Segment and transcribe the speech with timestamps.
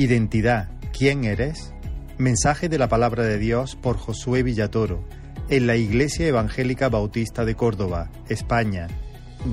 [0.00, 1.74] Identidad, ¿quién eres?
[2.16, 5.06] Mensaje de la palabra de Dios por Josué Villatoro,
[5.50, 8.88] en la Iglesia Evangélica Bautista de Córdoba, España,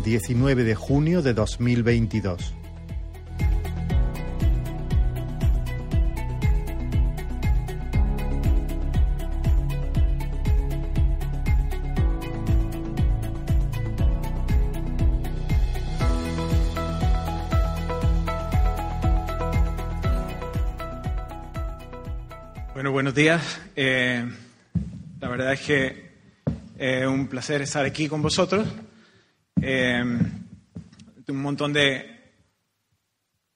[0.05, 2.56] 19 de junio de 2022.
[23.17, 23.59] Días.
[23.75, 24.23] Eh,
[25.19, 25.85] la verdad es que
[26.77, 28.67] es eh, un placer estar aquí con vosotros.
[29.59, 32.15] Eh, un montón de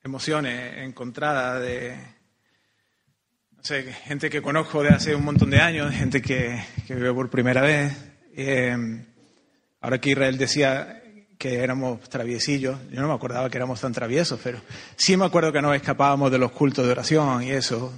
[0.04, 1.96] emociones encontradas de
[3.56, 7.30] no sé, gente que conozco de hace un montón de años, gente que, que por
[7.30, 7.96] primera vez.
[9.80, 11.04] Ahora que Israel decía
[11.38, 14.60] que éramos traviesillos, yo no me acordaba que éramos tan traviesos, pero
[14.96, 17.94] sí me acuerdo que nos escapábamos de los cultos de oración y eso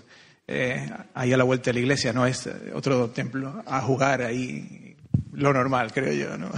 [0.47, 4.95] eh, ahí a la vuelta de la iglesia, no es otro templo, a jugar ahí,
[5.31, 6.51] lo normal, creo yo, ¿no?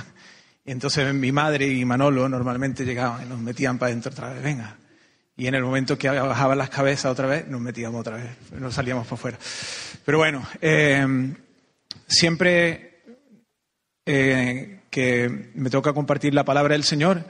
[0.65, 4.43] Y entonces mi madre y Manolo normalmente llegaban y nos metían para adentro otra vez,
[4.43, 4.75] venga.
[5.37, 8.73] Y en el momento que bajaban las cabezas otra vez, nos metíamos otra vez, nos
[8.73, 9.37] salíamos para afuera.
[10.03, 11.05] Pero bueno, eh,
[12.07, 13.03] siempre
[14.05, 17.25] eh, que me toca compartir la palabra del Señor,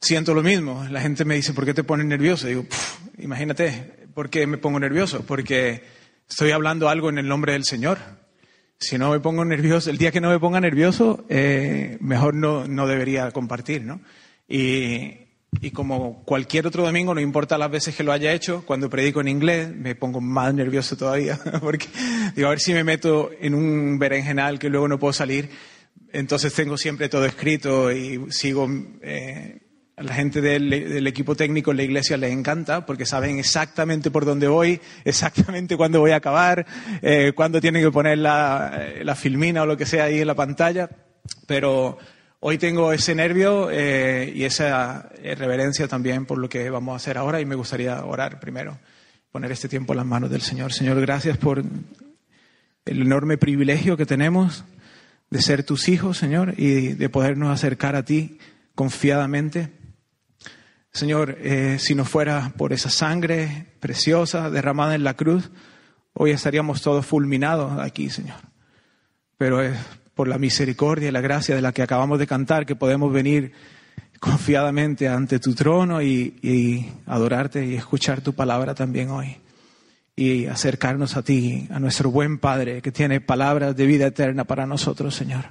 [0.00, 0.84] siento lo mismo.
[0.90, 2.46] La gente me dice, ¿por qué te pones nervioso?
[2.46, 2.66] digo,
[3.18, 5.24] imagínate, ¿Por qué me pongo nervioso?
[5.26, 5.82] Porque
[6.28, 7.98] estoy hablando algo en el nombre del Señor.
[8.78, 12.66] Si no me pongo nervioso, el día que no me ponga nervioso, eh, mejor no,
[12.66, 14.00] no, debería compartir, ¿no?
[14.48, 15.26] Y,
[15.60, 19.20] y, como cualquier otro domingo, no importa las veces que lo haya hecho, cuando predico
[19.20, 21.86] en inglés me pongo más nervioso todavía, porque
[22.34, 25.50] digo, a ver si me meto en un berenjenal que luego no puedo salir.
[26.12, 28.68] Entonces tengo siempre todo escrito y sigo
[29.02, 29.59] eh,
[30.00, 34.24] a la gente del, equipo técnico en la iglesia les encanta porque saben exactamente por
[34.24, 36.64] dónde voy, exactamente cuándo voy a acabar,
[37.02, 40.34] eh, cuándo tienen que poner la, la, filmina o lo que sea ahí en la
[40.34, 40.88] pantalla.
[41.46, 41.98] Pero
[42.40, 47.18] hoy tengo ese nervio eh, y esa reverencia también por lo que vamos a hacer
[47.18, 48.78] ahora y me gustaría orar primero,
[49.30, 50.72] poner este tiempo en las manos del Señor.
[50.72, 54.64] Señor, gracias por el enorme privilegio que tenemos
[55.28, 58.38] de ser tus hijos, Señor, y de podernos acercar a ti
[58.74, 59.78] confiadamente.
[60.92, 65.50] Señor, eh, si no fuera por esa sangre preciosa derramada en la cruz,
[66.14, 68.40] hoy estaríamos todos fulminados aquí, Señor.
[69.38, 69.78] Pero es
[70.14, 73.52] por la misericordia y la gracia de la que acabamos de cantar que podemos venir
[74.18, 79.36] confiadamente ante tu trono y, y adorarte y escuchar tu palabra también hoy.
[80.16, 84.66] Y acercarnos a ti, a nuestro buen Padre que tiene palabras de vida eterna para
[84.66, 85.46] nosotros, Señor.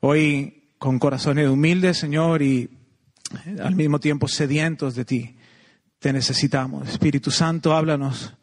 [0.00, 2.68] Hoy con corazones humildes, Señor, y
[3.62, 5.36] al mismo tiempo sedientos de ti.
[5.98, 6.88] Te necesitamos.
[6.88, 8.34] Espíritu Santo, háblanos.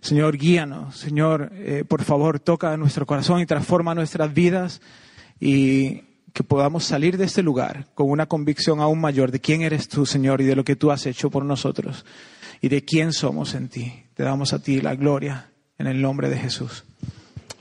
[0.00, 0.96] Señor, guíanos.
[0.96, 4.80] Señor, eh, por favor, toca nuestro corazón y transforma nuestras vidas
[5.38, 6.02] y
[6.32, 10.06] que podamos salir de este lugar con una convicción aún mayor de quién eres tú,
[10.06, 12.04] Señor, y de lo que tú has hecho por nosotros
[12.60, 14.04] y de quién somos en ti.
[14.14, 16.84] Te damos a ti la gloria en el nombre de Jesús.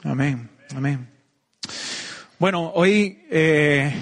[0.03, 0.50] Amén.
[0.75, 1.07] Amén.
[2.38, 3.94] Bueno, hoy eh,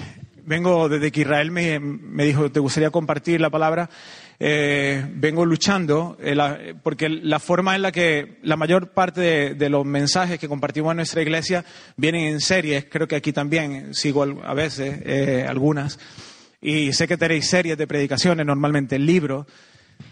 [0.48, 3.90] vengo desde que Israel me, me dijo, ¿te gustaría compartir la palabra?
[4.40, 9.68] Eh, vengo luchando, eh, porque la forma en la que la mayor parte de, de,
[9.68, 11.64] los mensajes que compartimos en nuestra iglesia
[11.96, 15.98] vienen en series, creo que aquí también sigo a veces eh, algunas,
[16.60, 19.46] y sé que tenéis series de predicaciones, normalmente libros,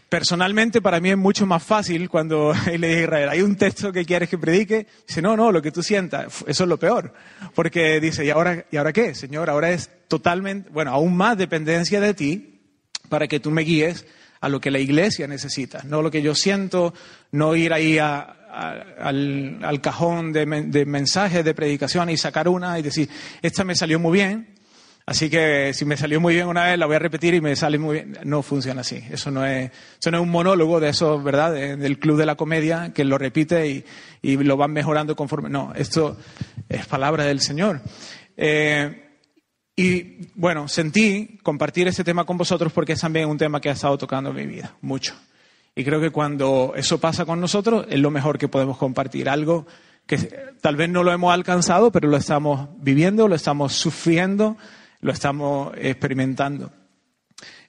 [0.09, 3.93] Personalmente, para mí es mucho más fácil cuando le dije a Israel, hay un texto
[3.93, 4.87] que quieres que predique.
[5.07, 7.13] Dice, no, no, lo que tú sientas, eso es lo peor.
[7.55, 9.15] Porque dice, ¿y ahora, ¿y ahora qué?
[9.15, 12.61] Señor, ahora es totalmente, bueno, aún más dependencia de ti
[13.09, 14.07] para que tú me guíes
[14.41, 16.95] a lo que la iglesia necesita, no lo que yo siento,
[17.33, 18.37] no ir ahí a,
[18.99, 23.09] al, cajón de, de mensajes, de predicación y sacar una y decir,
[23.43, 24.56] esta me salió muy bien,
[25.07, 27.55] Así que si me salió muy bien una vez, la voy a repetir y me
[27.55, 28.19] sale muy bien.
[28.25, 29.01] No funciona así.
[29.09, 29.71] Eso no es,
[30.01, 31.53] eso no es un monólogo de eso, ¿verdad?
[31.53, 33.85] del club de la comedia que lo repite y,
[34.21, 35.49] y, lo van mejorando conforme.
[35.49, 36.17] No, esto
[36.69, 37.83] es palabra del Señor.
[38.37, 39.05] Eh,
[39.77, 43.75] y bueno, sentí compartir este tema con vosotros porque es también un tema que ha
[43.75, 45.15] estado tocando mi vida, mucho.
[45.77, 49.29] Y creo que cuando eso pasa con nosotros es lo mejor que podemos compartir.
[49.29, 49.69] Algo
[50.05, 50.17] que
[50.61, 54.57] tal vez no lo hemos alcanzado, pero lo estamos viviendo, lo estamos sufriendo
[55.01, 56.73] lo estamos experimentando.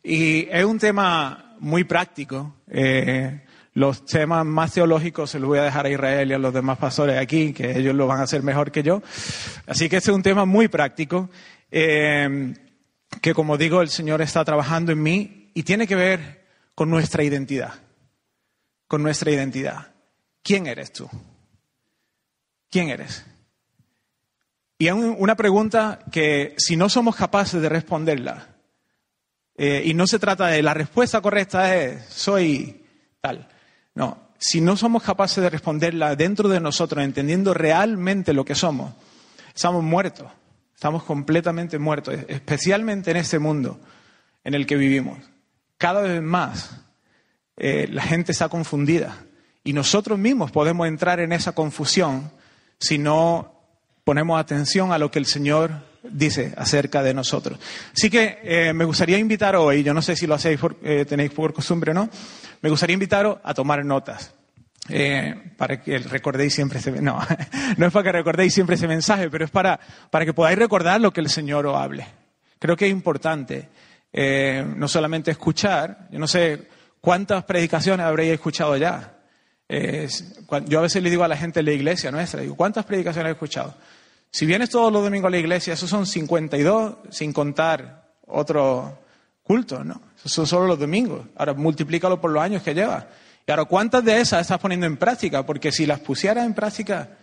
[0.04, 2.56] Y es un tema muy práctico.
[2.68, 3.44] Eh,
[3.74, 6.78] los temas más teológicos se los voy a dejar a Israel y a los demás
[6.78, 9.02] pastores aquí, que ellos lo van a hacer mejor que yo.
[9.68, 11.30] Así que este es un tema muy práctico,
[11.70, 12.54] eh,
[13.22, 17.24] que como digo, el Señor está trabajando en mí y tiene que ver con nuestra
[17.24, 17.74] identidad.
[18.88, 19.94] con nuestra identidad.
[20.42, 21.10] ¿Quién eres tú?
[22.72, 23.26] ¿Quién eres?
[24.78, 28.48] Y es una pregunta que si no somos capaces de responderla,
[29.58, 32.86] eh, y no se trata de la respuesta correcta es soy
[33.20, 33.48] tal.
[33.96, 38.94] No, si no somos capaces de responderla dentro de nosotros, entendiendo realmente lo que somos,
[39.56, 40.28] estamos muertos,
[40.76, 43.80] estamos completamente muertos, especialmente en este mundo
[44.44, 45.18] en el que vivimos.
[45.80, 46.80] Cada vez más
[47.58, 49.26] eh, la gente está confundida
[49.64, 52.32] y nosotros mismos podemos entrar en esa confusión
[52.80, 53.57] si no
[54.08, 55.70] ponemos atención a lo que el Señor
[56.02, 57.60] dice acerca de nosotros.
[57.94, 61.32] Así que eh, me gustaría invitar hoy, yo no sé si lo hacéis eh, tenéis
[61.32, 62.10] por costumbre o no,
[62.62, 64.34] me gustaría invitaros a tomar notas.
[64.88, 67.20] Eh, para que recordéis siempre no,
[67.78, 69.78] no es para que recordéis siempre ese mensaje, pero es para,
[70.10, 72.08] para que podáis recordar lo que el Señor os hable.
[72.60, 73.68] Creo que es importante
[74.14, 76.70] no solamente escuchar, yo no sé
[77.02, 79.18] cuántas predicaciones habréis escuchado ya.
[80.66, 83.32] yo a veces le digo a la gente en la iglesia nuestra, digo, ¿cuántas predicaciones
[83.32, 83.76] he escuchado?
[84.38, 89.00] Si vienes todos los domingos a la iglesia, esos son 52 sin contar otro
[89.42, 90.00] culto, ¿no?
[90.16, 91.26] Esos son solo los domingos.
[91.38, 93.04] Ahora multiplícalo por los años que llevas.
[93.48, 95.44] Y ahora, ¿cuántas de esas estás poniendo en práctica?
[95.44, 97.18] Porque si las pusieras en práctica,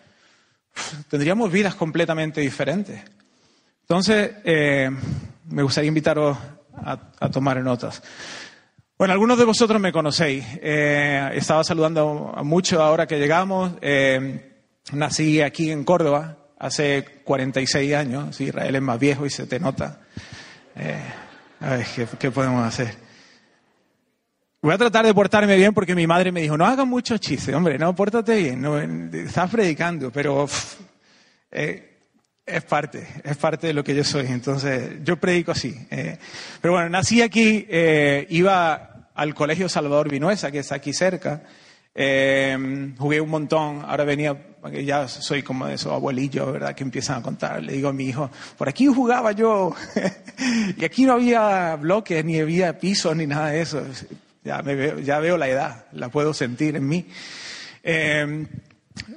[1.09, 3.01] tendríamos vidas completamente diferentes.
[3.83, 4.91] Entonces, eh,
[5.51, 6.37] me gustaría invitaros
[6.75, 8.03] a, tomar notas.
[8.99, 10.45] Bueno, algunos de vosotros me conocéis.
[10.61, 13.71] Eh, estaba saludando a muchos ahora que llegamos.
[13.83, 19.61] Eh, nací aquí en Córdoba, hace 46 años, Israel es más viejo y se te
[19.61, 20.01] nota.
[20.75, 20.99] Eh,
[21.61, 21.87] a ver,
[22.19, 22.95] ¿qué, podemos hacer?
[24.63, 27.55] Voy a tratar de portarme bien porque mi madre me dijo, no hagas muchos chistes,
[27.55, 30.49] hombre, no, pórtate bien, estás predicando, pero
[31.51, 31.99] eh,
[32.47, 35.77] es parte, es parte de lo que yo soy, entonces yo predico así.
[35.91, 36.17] Eh.
[36.63, 37.67] pero bueno, nací aquí,
[38.31, 41.43] iba al Colegio Salvador Vinuesa, que está aquí cerca,
[41.95, 47.19] jugué un montón, ahora venía porque ya soy como de esos abuelillos, ¿verdad?, que empiezan
[47.19, 47.63] a contar.
[47.63, 49.75] Le digo a mi hijo, por aquí jugaba yo,
[50.79, 53.85] y aquí no había bloques, ni había pisos, ni nada de eso.
[54.43, 57.07] Ya, me veo, ya veo la edad, la puedo sentir en mí.
[57.83, 58.49] Em,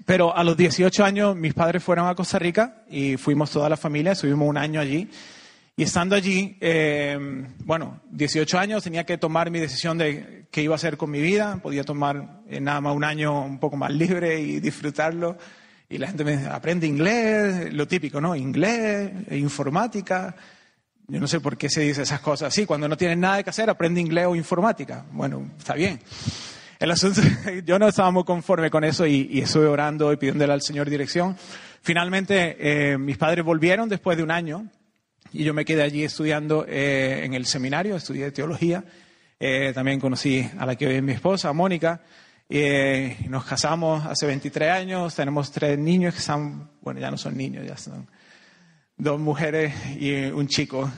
[0.06, 3.78] pero a los 18 años mis padres fueron a Costa Rica y fuimos toda la
[3.78, 5.10] familia, estuvimos un año allí.
[5.80, 7.20] Y estando allí, eh,
[7.64, 11.22] bueno, 18 años, tenía que tomar mi decisión de qué iba a hacer con mi
[11.22, 11.60] vida.
[11.62, 15.38] Podía tomar eh, nada más un año un poco más libre y disfrutarlo.
[15.88, 18.36] Y la gente me dice, aprende inglés, lo típico, ¿no?
[18.36, 20.36] Inglés, informática.
[21.08, 22.66] Yo no sé por qué se dice esas cosas así.
[22.66, 25.06] Cuando no tienes nada que hacer, aprende inglés o informática.
[25.12, 26.00] Bueno, está bien.
[26.80, 27.22] El asunto,
[27.64, 30.90] yo no estaba muy conforme con eso y, y estuve orando y pidiéndole al Señor
[30.90, 31.38] dirección.
[31.84, 34.66] Finalmente, eh, mis padres volvieron después de un año
[35.34, 38.84] y yo me quedé allí estudiando eh, en el seminario, estudié teología.
[39.40, 42.02] Eh, también conocí a la que hoy es mi esposa, Mónica.
[42.50, 47.36] Eh, nos casamos hace 23 años, tenemos tres niños que son, bueno, ya no son
[47.36, 48.08] niños, ya son
[48.96, 50.90] dos mujeres y un chico.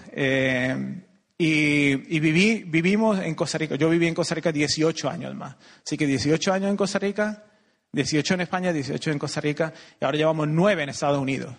[1.38, 3.76] y, viví, vivimos en Costa Rica.
[3.76, 5.56] Yo viví en Costa Rica 18 años más.
[5.86, 7.44] Así que 18 años en Costa Rica,
[7.92, 11.56] 18 en España, 18 en Costa Rica y ahora llevamos 9 en Estados Unidos.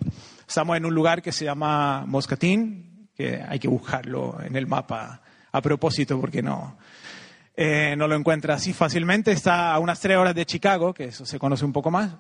[0.51, 5.23] Estamos en un lugar que se llama Moscatín, que hay que buscarlo en el mapa
[5.53, 6.77] a propósito porque no,
[7.55, 9.31] eh, no lo encuentra así fácilmente.
[9.31, 12.17] Está a unas tres horas de Chicago, que eso se conoce un poco más.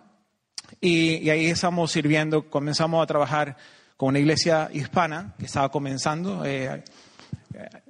[0.80, 3.56] Y, ahí estamos sirviendo, comenzamos a trabajar
[3.96, 6.44] con una iglesia hispana que estaba comenzando.
[6.44, 6.84] Eh,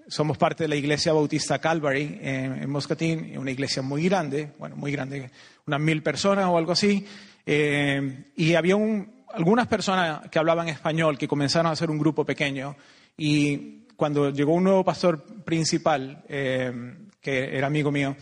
[0.09, 4.75] somos parte de la iglesia bautista Calvary en, en, Moscatín, una iglesia muy grande, bueno,
[4.75, 5.31] muy grande,
[5.67, 7.07] unas mil personas o algo así.
[7.45, 12.25] Eh, y había un, algunas personas que hablaban español que comenzaron a hacer un grupo
[12.25, 12.77] pequeño
[13.17, 16.73] y cuando llegó un nuevo pastor principal, eh,
[17.21, 18.17] que era amigo mío,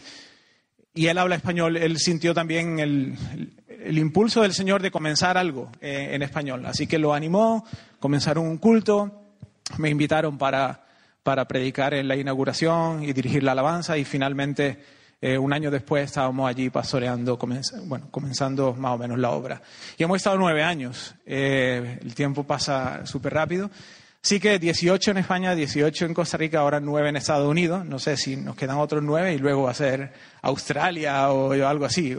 [0.93, 3.17] y él habla español, él sintió también el,
[3.97, 6.67] impulso del Señor de comenzar algo eh, en español.
[6.67, 7.65] Así que lo animó,
[8.01, 9.23] comenzaron un culto,
[9.77, 10.85] me invitaron para,
[11.23, 14.79] para predicar en la inauguración y dirigir la alabanza y finalmente
[15.21, 17.37] eh, un año después estábamos allí pastoreando,
[17.85, 19.61] bueno, comenzando más o menos la obra.
[19.97, 21.15] Y hemos estado nueve años.
[21.27, 23.69] Eh, el tiempo pasa súper rápido.
[24.23, 27.85] Así que 18 en España, 18 en Costa Rica, ahora nueve en Estados Unidos.
[27.85, 31.85] No sé si nos quedan otros nueve y luego va a ser Australia o, algo
[31.85, 32.17] así.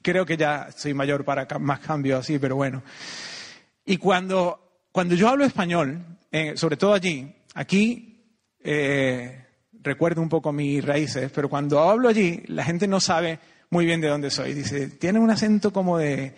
[0.00, 2.82] Creo que ya soy mayor para más cambios así, pero bueno.
[3.84, 8.08] Y cuando, cuando yo hablo español, eh, sobre todo allí, aquí
[9.82, 13.38] recuerdo un poco mis raíces, pero cuando hablo allí, la gente no sabe
[13.70, 14.54] muy bien de dónde soy.
[14.54, 16.34] Dice, tiene un acento como de,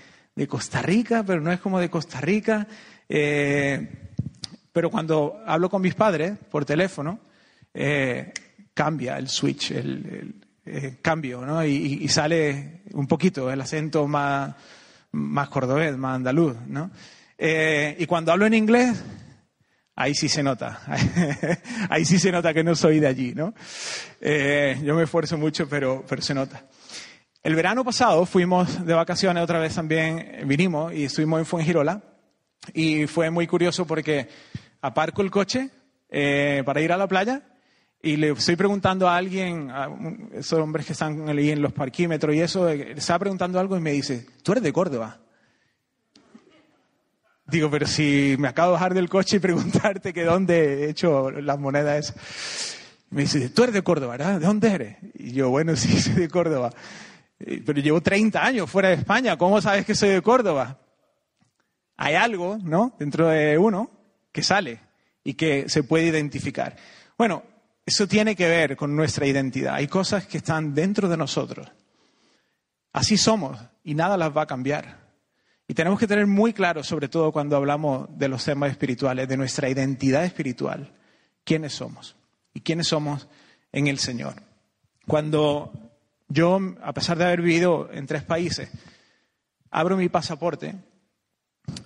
[0.48, 2.66] Costa Rica, pero no es como de Costa Rica.
[3.08, 3.88] Eh,
[4.72, 7.20] pero cuando hablo con mis padres por teléfono,
[7.72, 8.32] eh,
[8.72, 11.64] cambia el switch, eh, cambio, ¿no?
[11.64, 14.54] Y, sale un poquito el acento más,
[15.12, 16.90] más cordobés, más andaluz, ¿no?
[17.36, 19.02] Y cuando hablo en inglés,
[19.96, 20.80] ahí sí se nota,
[21.90, 23.54] ahí sí se nota que no soy de allí, ¿no?
[24.20, 26.66] Eh, yo me esfuerzo mucho, pero, pero se nota.
[27.42, 32.02] El verano pasado fuimos de vacaciones otra vez también, vinimos y estuvimos en Fuengirola
[32.72, 34.28] y fue muy curioso porque
[34.80, 35.70] aparco el coche
[36.64, 37.42] para ir a la playa
[38.04, 39.88] y le estoy preguntando a alguien, a
[40.34, 43.80] esos hombres que están ahí en los parquímetros y eso, eh, estaba preguntando algo y
[43.80, 45.20] me dice, tú eres de Córdoba.
[47.46, 51.30] Digo, pero si me acabo de bajar del coche y preguntarte que dónde he hecho
[51.30, 52.14] las monedas.
[53.10, 54.16] Me dice, tú eres de Córdoba.
[54.16, 54.96] ¿De dónde eres?
[55.14, 56.70] Y yo, bueno, sí, soy de Córdoba.
[57.38, 60.78] Pero llevo 30 años fuera de España, ¿cómo sabes que soy de Córdoba?
[61.96, 62.94] Hay algo, ¿no?
[62.98, 63.90] Dentro de uno
[64.32, 64.80] que sale
[65.22, 66.76] y que se puede identificar.
[67.18, 67.42] Bueno,
[67.84, 69.74] eso tiene que ver con nuestra identidad.
[69.74, 71.70] Hay cosas que están dentro de nosotros.
[72.92, 75.03] Así somos y nada las va a cambiar.
[75.66, 79.36] Y tenemos que tener muy claro, sobre todo cuando hablamos de los temas espirituales, de
[79.36, 80.92] nuestra identidad espiritual,
[81.44, 82.16] quiénes somos
[82.52, 83.28] y quiénes somos
[83.72, 84.34] en el Señor.
[85.06, 85.72] Cuando
[86.28, 88.68] yo, a pesar de haber vivido en tres países,
[89.70, 90.74] abro mi pasaporte,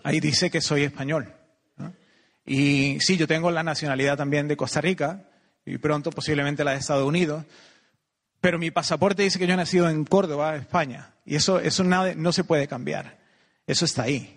[0.03, 1.35] ahí dice que soy español.
[2.45, 5.25] Y sí, yo tengo la nacionalidad también de Costa Rica,
[5.67, 7.45] y pronto posiblemente la de Estados Unidos.
[8.41, 11.15] Pero mi pasaporte dice que yo he nacido en Córdoba, España.
[11.27, 13.18] Y eso, eso no se puede cambiar.
[13.69, 14.35] Eso está ahí.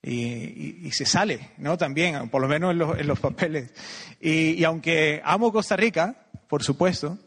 [0.00, 1.76] Y, se sale, ¿no?
[1.76, 3.72] También, por lo menos en los, papeles.
[4.20, 7.18] Y, aunque amo Costa Rica, por supuesto,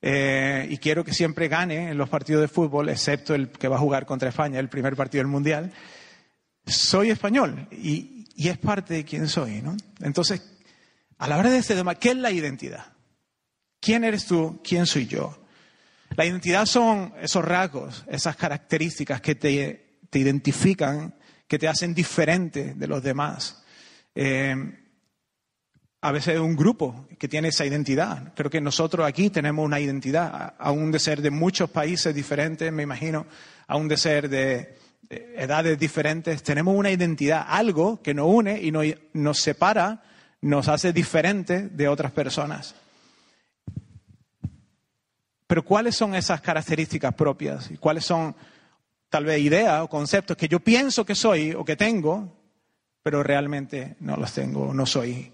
[0.00, 3.76] eh, y quiero que siempre gane en los partidos de fútbol, excepto el que va
[3.76, 5.72] a jugar contra España, el primer partido del Mundial,
[6.64, 9.76] soy español y, y es parte de quien soy, ¿no?
[10.00, 10.40] Entonces,
[11.18, 12.92] a la hora de este tema, ¿qué es la identidad?
[13.80, 14.60] ¿Quién eres tú?
[14.62, 15.36] ¿Quién soy yo?
[16.16, 21.14] La identidad son esos rasgos, esas características que te, identifican,
[21.46, 23.62] que te hacen diferente de los demás.
[24.14, 24.54] Eh,
[26.00, 28.32] a veces un grupo que tiene esa identidad.
[28.34, 32.82] Creo que nosotros aquí tenemos una identidad, aún de ser de muchos países diferentes, me
[32.82, 33.26] imagino,
[33.68, 34.76] aún de ser de,
[35.10, 38.72] edades diferentes, tenemos una identidad, algo que nos une y
[39.12, 40.02] nos separa,
[40.40, 42.74] nos hace diferentes de otras personas.
[45.46, 47.70] Pero ¿cuáles son esas características propias?
[47.70, 48.34] ¿Y cuáles son
[49.12, 52.32] tal vez ideas o conceptos que yo pienso que soy o que tengo,
[53.02, 55.30] pero realmente no los tengo, no soy?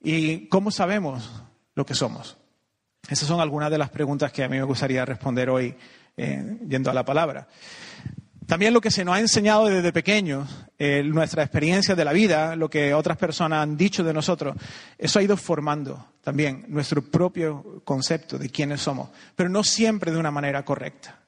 [0.00, 1.42] ¿Y cómo sabemos
[1.74, 2.36] lo que somos?
[3.08, 5.74] Esas son algunas de las preguntas que a mí me gustaría responder hoy
[6.16, 7.48] eh, yendo a la palabra.
[8.46, 10.48] También lo que se nos ha enseñado desde pequeños,
[10.78, 14.54] eh, nuestra experiencia de la vida, lo que otras personas han dicho de nosotros,
[14.96, 20.18] eso ha ido formando también nuestro propio concepto de quiénes somos, pero no siempre de
[20.18, 21.23] una manera correcta.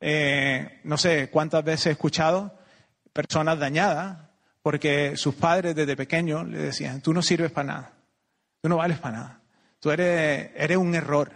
[0.00, 2.58] Eh, no sé cuántas veces he escuchado
[3.12, 4.18] personas dañadas
[4.62, 7.92] porque sus padres desde pequeños le decían, tú no sirves para nada,
[8.60, 9.40] tú no vales para nada,
[9.78, 11.32] tú eres, eres un error,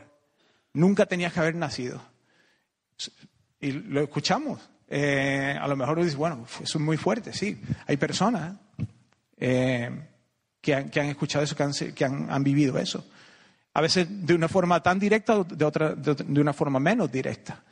[0.73, 2.01] nunca tenías que haber nacido
[3.61, 4.61] y lo escuchamos.
[4.89, 7.61] Eh, a lo mejor dices, bueno, eso es muy fuerte, sí.
[7.87, 8.55] Hay personas
[9.39, 9.91] eh,
[10.61, 13.07] que, han, escuchado eso, que, han, vivido eso.
[13.73, 17.63] A veces de una forma tan directa de, otra, de, una forma menos directa.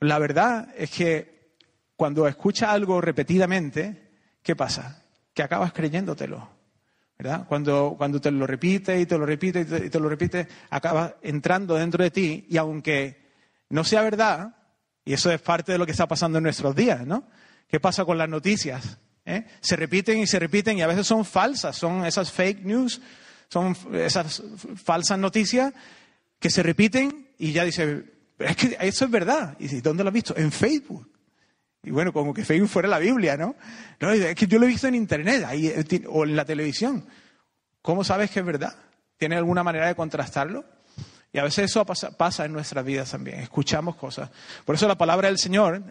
[0.00, 1.54] La verdad es que
[1.96, 4.10] cuando escuchas algo repetidamente,
[4.42, 5.04] ¿qué pasa?
[5.32, 6.54] Que acabas creyéndotelo.
[7.18, 7.46] ¿verdad?
[7.48, 11.76] Cuando, cuando te lo repites y te lo repites y te, lo repites, acabas entrando
[11.76, 13.30] dentro de ti y aunque
[13.70, 14.56] no sea verdad,
[15.04, 17.28] y eso es parte de lo que está pasando en nuestros días, ¿no?
[17.68, 18.98] ¿Qué pasa con las noticias?
[19.24, 19.46] ¿Eh?
[19.60, 23.00] Se repiten y se repiten y a veces son falsas, son esas fake news,
[23.48, 24.42] son esas
[24.82, 25.72] falsas noticias
[26.38, 29.56] que se repiten y ya dice, es que eso es verdad.
[29.58, 30.36] Y dice, ¿dónde lo has visto?
[30.36, 31.08] En Facebook.
[31.82, 33.56] Y bueno, como que Facebook fuera la Biblia, ¿no?
[34.00, 37.06] No, es que yo lo he visto en Internet eh, o en la televisión.
[37.82, 38.74] ¿Cómo sabes que es verdad?
[39.18, 40.64] ¿Tienes alguna manera de contrastarlo?
[41.32, 44.30] Y a veces eso pasa en nuestras vidas también, escuchamos cosas.
[44.64, 45.82] Por eso la palabra del Señor,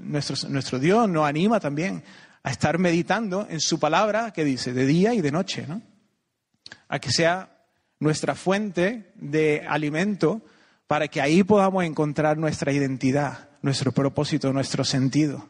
[0.00, 2.04] nuestro, nuestro Dios nos anima también
[2.42, 5.80] a estar meditando en su palabra que dice de día y de noche, ¿no?
[6.88, 7.64] A que sea
[8.00, 10.42] nuestra fuente de alimento
[10.92, 15.48] para que ahí podamos encontrar nuestra identidad, nuestro propósito, nuestro sentido.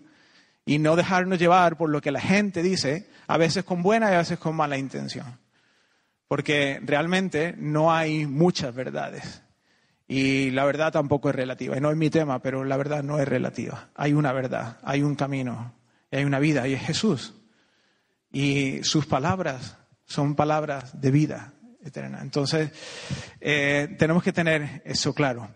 [0.65, 4.15] Y no dejarnos llevar por lo que la gente dice, a veces con buena y
[4.15, 5.41] a veces con mala intención
[6.29, 9.43] porque realmente no hay muchas verdades.
[10.07, 11.77] Y la verdad tampoco es relativa.
[11.77, 13.91] Y no es mi tema, pero la verdad no es relativa.
[13.97, 15.75] Hay una verdad, hay un camino,
[16.13, 17.35] hay una vida, y es Jesús.
[18.31, 21.53] Y sus palabras son palabras de vida
[21.85, 22.71] Entonces,
[23.41, 25.49] eh, tenemos que tener eso claro.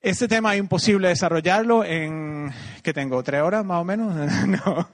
[0.00, 2.50] Este tema es imposible desarrollarlo en,
[2.82, 3.22] ¿qué tengo?
[3.22, 4.14] ¿Tres horas más o menos?
[4.46, 4.88] no.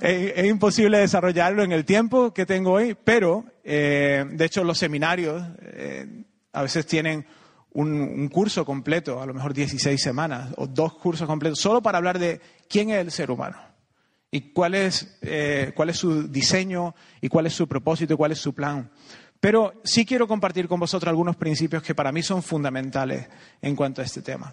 [0.00, 5.42] Es, imposible desarrollarlo en el tiempo que tengo hoy, pero, eh, de hecho, los seminarios
[5.60, 7.24] eh, a veces tienen
[7.72, 12.18] un, curso completo, a lo mejor 16 semanas, o dos cursos completos, solo para hablar
[12.18, 13.73] de quién es el ser humano
[14.34, 18.32] y cuál es, eh, cuál es su diseño y cuál es su propósito y cuál
[18.32, 18.90] es su plan.
[19.38, 23.28] Pero sí quiero compartir con vosotros algunos principios que para mí son fundamentales
[23.62, 24.52] en cuanto a este tema.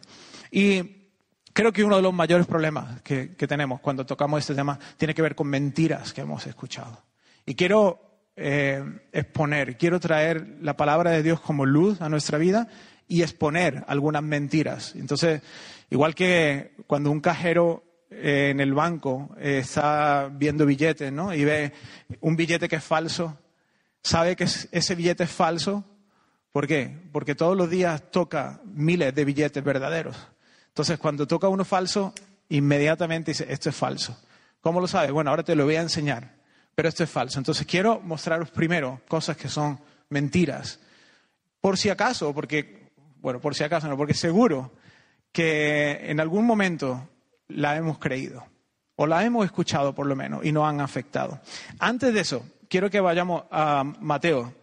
[0.52, 1.08] Y
[1.52, 5.24] creo que uno de los mayores problemas que, tenemos cuando tocamos este tema tiene que
[5.24, 7.02] ver con mentiras que hemos escuchado.
[7.44, 12.68] Y quiero eh, exponer, quiero traer la palabra de Dios como luz a nuestra vida
[13.08, 14.94] y exponer algunas mentiras.
[14.96, 15.42] Entonces,
[15.90, 21.34] igual que cuando un cajero eh, en el banco eh, está viendo billetes ¿no?
[21.34, 21.72] y ve
[22.20, 23.38] un billete que es falso,
[24.04, 25.86] sabe que ese billete es falso.
[26.52, 26.94] ¿Por qué?
[27.14, 30.18] Porque todos los días toca miles de billetes verdaderos.
[30.68, 32.14] Entonces, cuando toca uno falso,
[32.50, 34.20] inmediatamente dice, esto es falso.
[34.60, 35.12] ¿Cómo lo sabe?
[35.12, 36.36] Bueno, ahora te lo voy a enseñar,
[36.76, 37.40] pero esto es falso.
[37.40, 40.82] Entonces, quiero mostraros primero cosas que son mentiras.
[41.62, 42.92] Por si acaso, porque,
[43.22, 44.74] bueno, por si acaso no, porque seguro
[45.32, 47.08] que en algún momento
[47.56, 48.46] la hemos creído,
[48.96, 51.40] o la hemos escuchado por lo menos, y nos han afectado.
[51.80, 54.54] Antes de eso, quiero que vayamos a Mateo.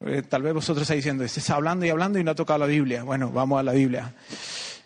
[0.00, 2.60] Eh, tal vez vosotros estáis diciendo, este está hablando y hablando y no ha tocado
[2.60, 3.02] la Biblia.
[3.02, 4.14] Bueno, vamos a la Biblia.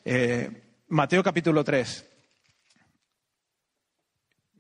[0.05, 0.51] Eh,
[0.89, 2.09] Mateo capítulo 3.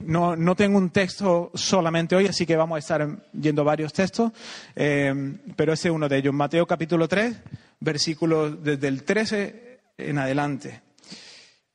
[0.01, 4.33] No, no, tengo un texto solamente hoy, así que vamos a estar yendo varios textos,
[4.75, 6.35] eh, pero ese es uno de ellos.
[6.35, 7.37] Mateo capítulo 3,
[7.79, 10.83] versículos desde el 13 en adelante.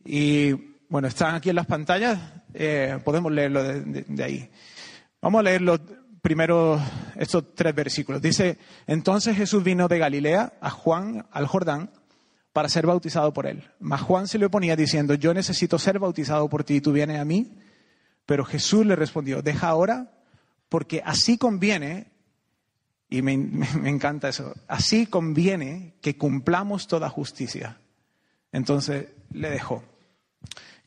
[0.03, 2.19] Y bueno, están aquí en las pantallas,
[3.03, 4.49] podemos leerlo de, ahí.
[5.21, 5.79] Vamos a leerlo
[6.21, 6.79] primero
[7.15, 8.21] estos tres versículos.
[8.21, 11.91] Dice, entonces Jesús vino de Galilea a Juan, al Jordán,
[12.53, 13.69] para ser bautizado por él.
[13.79, 17.19] Mas Juan se le oponía diciendo, yo necesito ser bautizado por ti y tú vienes
[17.19, 17.57] a mí.
[18.25, 20.11] Pero Jesús le respondió, deja ahora,
[20.69, 22.11] porque así conviene,
[23.09, 23.33] y me
[23.85, 27.77] encanta eso, así conviene que cumplamos toda justicia.
[28.51, 29.83] Entonces le dejó.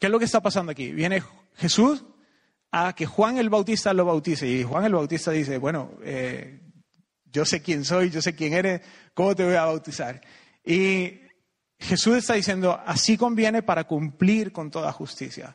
[0.01, 0.93] ¿Qué es lo que está pasando aquí?
[0.93, 1.23] Viene
[1.57, 2.03] Jesús
[2.73, 4.49] a que Juan el Bautista lo bautice.
[4.49, 6.63] Y Juan el Bautista dice, bueno, eh,
[7.27, 8.81] yo sé quién soy, yo sé quién eres,
[9.13, 10.23] ¿cómo te voy a bautizar?
[10.65, 11.21] Y
[11.79, 15.55] Jesús está diciendo, así conviene para cumplir con toda justicia.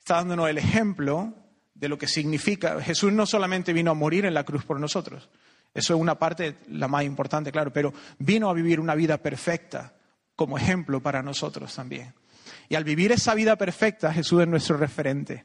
[0.00, 1.32] Está dándonos el ejemplo
[1.72, 2.80] de lo que significa.
[2.80, 5.28] Jesús no solamente vino a morir en la cruz por nosotros,
[5.74, 9.94] eso es una parte, la más importante, claro, pero vino a vivir una vida perfecta
[10.34, 12.14] como ejemplo para nosotros también.
[12.68, 15.44] Y al vivir esa vida perfecta, Jesús es nuestro referente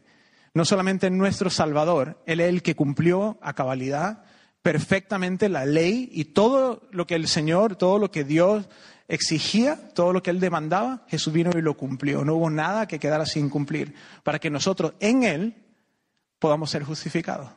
[0.54, 4.24] no solamente nuestro Salvador, Él es el que cumplió a cabalidad
[4.62, 8.68] perfectamente la ley y todo lo que el Señor, todo lo que Dios
[9.08, 12.24] exigía, todo lo que Él demandaba, Jesús vino y lo cumplió.
[12.24, 15.56] No hubo nada que quedara sin cumplir para que nosotros en Él
[16.38, 17.50] podamos ser justificados.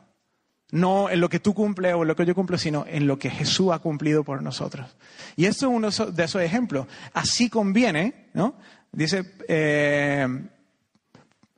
[0.71, 3.19] No en lo que tú cumples o en lo que yo cumplo, sino en lo
[3.19, 4.95] que Jesús ha cumplido por nosotros.
[5.35, 6.87] Y esto es uno de esos ejemplos.
[7.13, 8.55] Así conviene, ¿no?
[8.95, 10.27] Dice eh,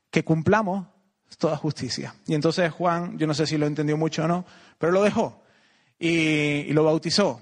[0.09, 0.87] que cumplamos
[1.37, 2.15] toda justicia.
[2.25, 4.45] Y entonces Juan, yo no sé si lo entendió mucho o no,
[4.79, 5.43] pero lo dejó
[5.99, 7.41] y, lo bautizó.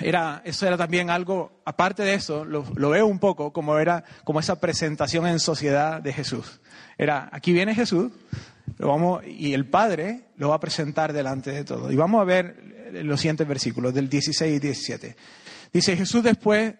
[0.00, 4.40] Era, eso era también algo, aparte de eso, lo, veo un poco como era como
[4.40, 6.60] esa presentación en sociedad de Jesús.
[6.98, 8.12] Era, aquí viene Jesús,
[8.78, 11.90] lo vamos, y el Padre lo va a presentar delante de todo.
[11.90, 15.16] Y vamos a ver los siguientes versículos, del 16 y 17.
[15.72, 16.74] Dice, Jesús después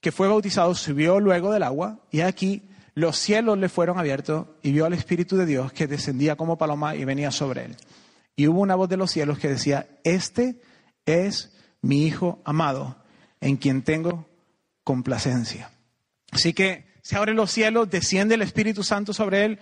[0.00, 4.72] que fue bautizado subió luego del agua, y aquí los cielos le fueron abiertos y
[4.72, 7.76] vio al Espíritu de Dios que descendía como paloma y venía sobre él.
[8.34, 10.60] Y hubo una voz de los cielos que decía, este
[11.04, 12.96] es mi Hijo amado,
[13.40, 14.26] en quien tengo
[14.82, 15.70] complacencia.
[16.30, 19.58] Así que se abren los cielos, desciende el Espíritu Santo sobre él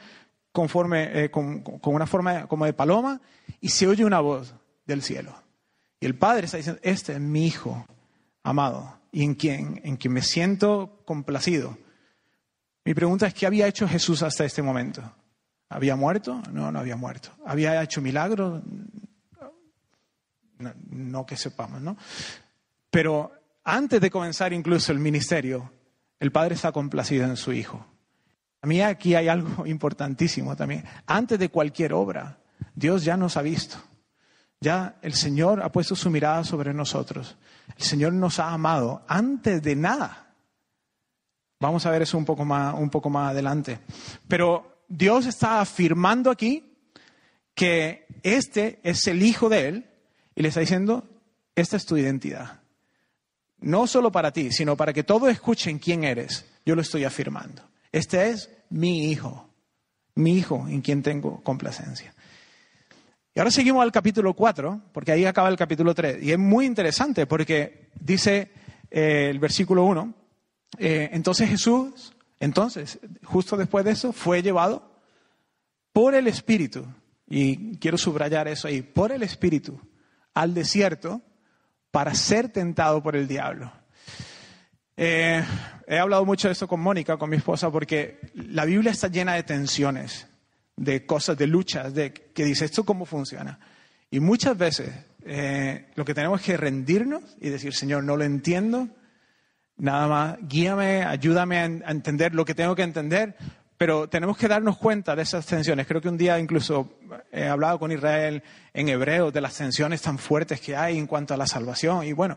[0.52, 3.20] conforme, eh, con, una forma como de paloma
[3.60, 4.54] y se oye una voz
[4.86, 5.34] del cielo.
[5.98, 7.84] Y el Padre está diciendo, este es mi Hijo
[8.44, 11.78] amado y en quien, en quien me siento complacido.
[12.84, 15.14] Mi pregunta es, ¿qué había hecho Jesús hasta este momento?
[15.68, 16.42] ¿Había muerto?
[16.50, 17.30] No, no había muerto.
[17.46, 18.60] ¿Había hecho milagros?
[20.90, 21.96] No, que sepamos, ¿no?
[22.90, 23.30] Pero
[23.62, 25.72] antes de comenzar incluso el ministerio,
[26.18, 27.86] el Padre está complacido en su Hijo.
[28.62, 30.84] A mí aquí hay algo importantísimo también.
[31.06, 32.38] Antes de cualquier obra,
[32.74, 33.76] Dios ya nos ha visto.
[34.60, 37.36] Ya el Señor ha puesto su mirada sobre nosotros.
[37.76, 40.34] El Señor nos ha amado antes de nada.
[41.60, 43.78] Vamos a ver eso un poco más, un poco más adelante.
[44.28, 46.76] Pero Dios está afirmando aquí
[47.54, 49.90] que este es el Hijo de Él
[50.34, 51.08] y le está diciendo,
[51.54, 52.60] esta es tu identidad.
[53.60, 56.44] No solo para ti, sino para que todos escuchen quién eres.
[56.66, 57.62] yo lo estoy afirmando.
[57.92, 59.48] Este es mi hijo,
[60.14, 62.13] mi hijo en quien tengo complacencia.
[63.34, 66.22] Y ahora seguimos al capítulo 4, porque ahí acaba el capítulo 3.
[66.22, 68.52] Y es muy interesante porque dice
[68.90, 70.14] eh, el versículo 1,
[70.78, 74.88] eh, entonces Jesús, entonces, justo después de eso, fue llevado
[75.92, 76.86] por el Espíritu,
[77.26, 79.80] y quiero subrayar eso ahí, por el Espíritu,
[80.34, 81.20] al desierto
[81.90, 83.72] para ser tentado por el diablo.
[84.96, 85.44] Eh,
[85.88, 89.34] he hablado mucho de esto con Mónica, con mi esposa, porque la Biblia está llena
[89.34, 90.28] de tensiones,
[90.76, 93.58] de cosas, de luchas, de que dice esto cómo funciona.
[94.10, 94.90] Y muchas veces
[95.24, 98.88] eh, lo que tenemos que rendirnos y decir, Señor, no lo entiendo,
[99.76, 103.36] nada más, guíame, ayúdame a entender lo que tengo que entender,
[103.76, 105.86] pero tenemos que darnos cuenta de esas tensiones.
[105.86, 106.98] Creo que un día incluso
[107.32, 111.34] he hablado con Israel en hebreo de las tensiones tan fuertes que hay en cuanto
[111.34, 112.04] a la salvación.
[112.04, 112.36] Y bueno,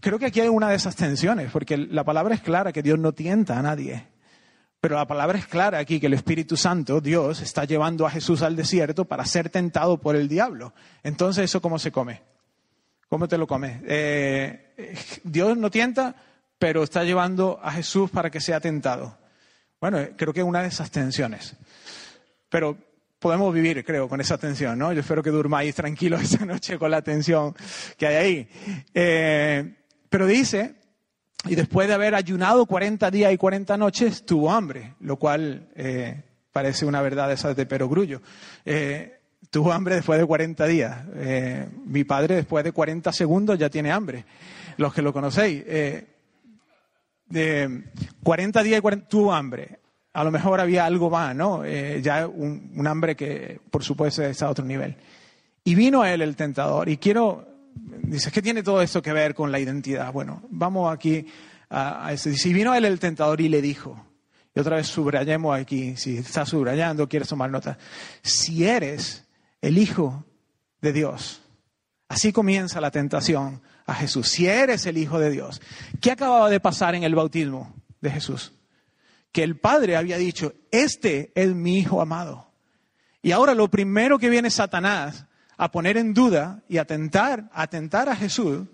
[0.00, 2.98] creo que aquí hay una de esas tensiones, porque la palabra es clara que Dios
[2.98, 4.06] no tienta a nadie.
[4.80, 8.42] Pero la palabra es clara aquí que el Espíritu Santo, Dios, está llevando a Jesús
[8.42, 10.72] al desierto para ser tentado por el diablo.
[11.02, 12.22] Entonces, ¿eso cómo se come?
[13.08, 13.80] ¿Cómo te lo comes?
[13.86, 16.14] Eh, Dios no tienta,
[16.58, 19.18] pero está llevando a Jesús para que sea tentado.
[19.80, 21.56] Bueno, creo que es una de esas tensiones.
[22.48, 22.76] Pero
[23.18, 24.92] podemos vivir, creo, con esa tensión, ¿no?
[24.92, 27.54] Yo espero que durmáis tranquilos esta noche con la tensión
[27.96, 28.48] que hay ahí.
[28.94, 29.74] Eh,
[30.08, 30.76] pero dice,
[31.46, 36.22] y después de haber ayunado 40 días y 40 noches, tuvo hambre, lo cual eh,
[36.52, 38.20] parece una verdad esa de perogrullo.
[38.64, 39.18] Eh,
[39.50, 40.98] tuvo hambre después de 40 días.
[41.84, 44.24] mi padre después de 40 segundos ya tiene hambre,
[44.76, 45.64] los que lo conocéis
[47.28, 47.82] de
[48.22, 49.78] 40 días y 40, tuvo hambre.
[50.12, 51.64] A lo mejor había algo más, ¿no?
[51.64, 54.96] Eh, ya un, hambre que, por supuesto, está a otro nivel.
[55.64, 56.88] Y vino a él el tentador.
[56.88, 57.46] Y quiero,
[58.02, 60.12] dice, ¿qué tiene todo esto que ver con la identidad?
[60.12, 61.26] Bueno, vamos aquí
[61.68, 62.30] a, a eso.
[62.30, 64.04] Dice, y vino él el tentador y le dijo,
[64.54, 67.78] y otra vez subrayemos aquí, si estás subrayando, quieres tomar nota,
[68.22, 69.24] si eres
[69.60, 70.24] el Hijo
[70.80, 71.42] de Dios,
[72.08, 75.60] así comienza la tentación a Jesús, si eres el Hijo de Dios.
[76.00, 78.52] ¿Qué acababa de pasar en el bautismo de Jesús?
[79.32, 82.50] Que el Padre había dicho, este es mi Hijo amado.
[83.22, 85.26] Y ahora lo primero que viene Satanás
[85.58, 88.66] a poner en duda y a tentar, a tentar a Jesús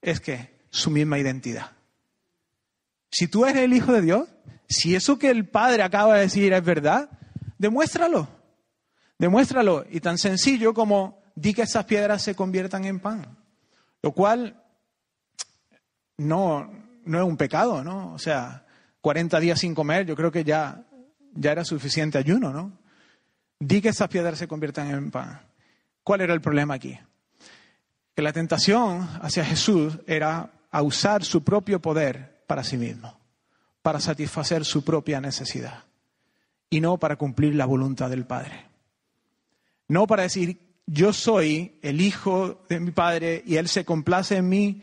[0.00, 1.72] es que su misma identidad.
[3.10, 4.28] Si tú eres el Hijo de Dios,
[4.68, 7.10] si eso que el Padre acaba de decir es verdad,
[7.58, 8.26] demuéstralo.
[9.18, 9.84] Demuéstralo.
[9.90, 13.38] Y tan sencillo como di que esas piedras se conviertan en pan.
[14.02, 14.62] Lo cual
[16.16, 16.70] no,
[17.04, 18.14] no es un pecado, ¿no?
[18.14, 18.64] O sea,
[19.02, 20.84] 40 días sin comer, yo creo que ya,
[21.34, 22.72] ya era suficiente ayuno, ¿no?
[23.60, 25.40] Di que esas piedras se conviertan en pan.
[26.04, 26.98] ¿Cuál era el problema aquí?
[28.14, 33.18] Que la tentación hacia Jesús era a usar su propio poder para sí mismo,
[33.82, 35.84] para satisfacer su propia necesidad
[36.68, 38.66] y no para cumplir la voluntad del Padre.
[39.88, 44.48] No para decir, yo soy el hijo de mi padre y él se complace en
[44.48, 44.82] mí,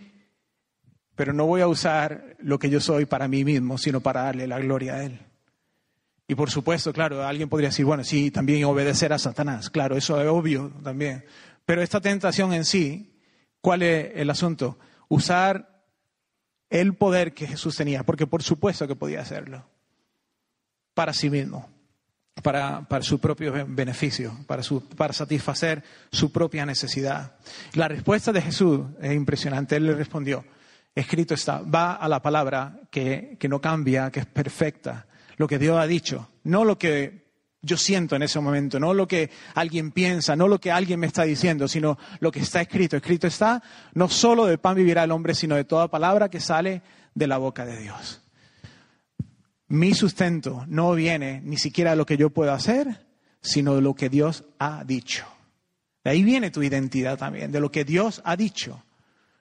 [1.15, 4.47] pero no voy a usar lo que yo soy para mí mismo, sino para darle
[4.47, 5.19] la gloria a él.
[6.31, 10.21] Y por supuesto, claro, alguien podría decir, bueno, sí, también obedecer a Satanás, claro, eso
[10.21, 11.25] es obvio también.
[11.65, 13.19] Pero esta tentación en sí,
[13.59, 14.79] ¿cuál es el asunto?
[15.09, 15.83] Usar
[16.69, 19.67] el poder que Jesús tenía, porque por supuesto que podía hacerlo,
[20.93, 21.69] para sí mismo
[22.41, 24.63] para, su propio beneficio, para,
[24.95, 27.35] para satisfacer su propia necesidad.
[27.73, 29.75] La respuesta de Jesús es impresionante.
[29.75, 30.45] Él le respondió,
[30.95, 35.07] escrito está, va a la palabra que, que, no cambia, que es perfecta,
[35.41, 37.25] lo que Dios ha dicho, no lo que
[37.63, 41.07] yo siento en ese momento, no lo que alguien piensa, no lo que alguien me
[41.07, 42.95] está diciendo, sino lo que está escrito.
[42.95, 43.61] Escrito está,
[43.95, 46.83] no solo de pan vivirá el hombre, sino de toda palabra que sale
[47.15, 48.21] de la boca de Dios.
[49.67, 53.07] Mi sustento no viene ni siquiera de lo que yo puedo hacer,
[53.41, 55.25] sino de lo que Dios ha dicho.
[56.03, 58.83] De ahí viene tu identidad también, de lo que Dios ha dicho,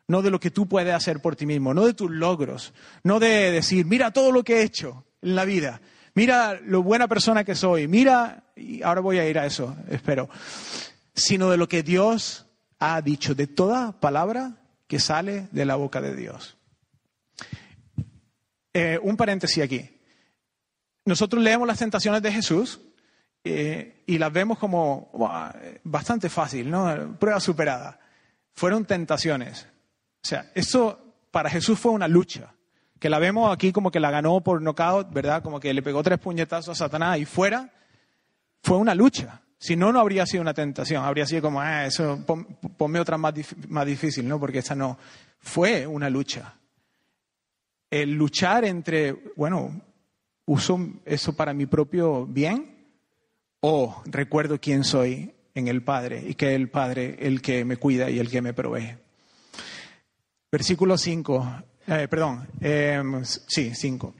[0.08, 2.72] no de lo que tú puedes hacer por ti mismo, no de tus logros,
[3.04, 5.80] no de decir, mira todo lo que he hecho en la vida,
[6.14, 10.28] mira lo buena persona que soy, mira, y ahora voy a ir a eso, espero,
[11.14, 12.46] sino de lo que Dios
[12.78, 14.56] ha dicho, de toda palabra
[14.86, 16.56] que sale de la boca de Dios.
[18.72, 20.00] Eh, un paréntesis aquí
[21.04, 22.80] nosotros leemos las tentaciones de Jesús
[23.42, 25.10] eh, y las vemos como
[25.82, 27.16] bastante fácil, ¿no?
[27.18, 27.98] Prueba superada.
[28.54, 29.66] Fueron tentaciones.
[30.22, 32.54] O sea, eso para Jesús fue una lucha,
[33.00, 35.42] que la vemos aquí como que la ganó por knockout, ¿verdad?
[35.42, 37.68] Como que le pegó tres puñetazos a Satanás y fuera.
[38.62, 39.40] Fue una lucha.
[39.58, 41.04] Si no, no habría sido una tentación.
[41.04, 42.24] Habría sido como, ah, eso,
[42.76, 43.34] ponme otra más,
[43.68, 44.38] más difícil, ¿no?
[44.38, 44.96] Porque esta no.
[45.40, 46.54] Fue una lucha.
[47.90, 49.82] El luchar entre, bueno,
[50.50, 52.74] ¿Uso eso para mi propio bien?
[53.60, 58.10] ¿O recuerdo quién soy en el Padre y que el Padre el que me cuida
[58.10, 58.96] y el que me provee?
[60.50, 64.14] Versículo 5, eh, perdón, em, sí, 5.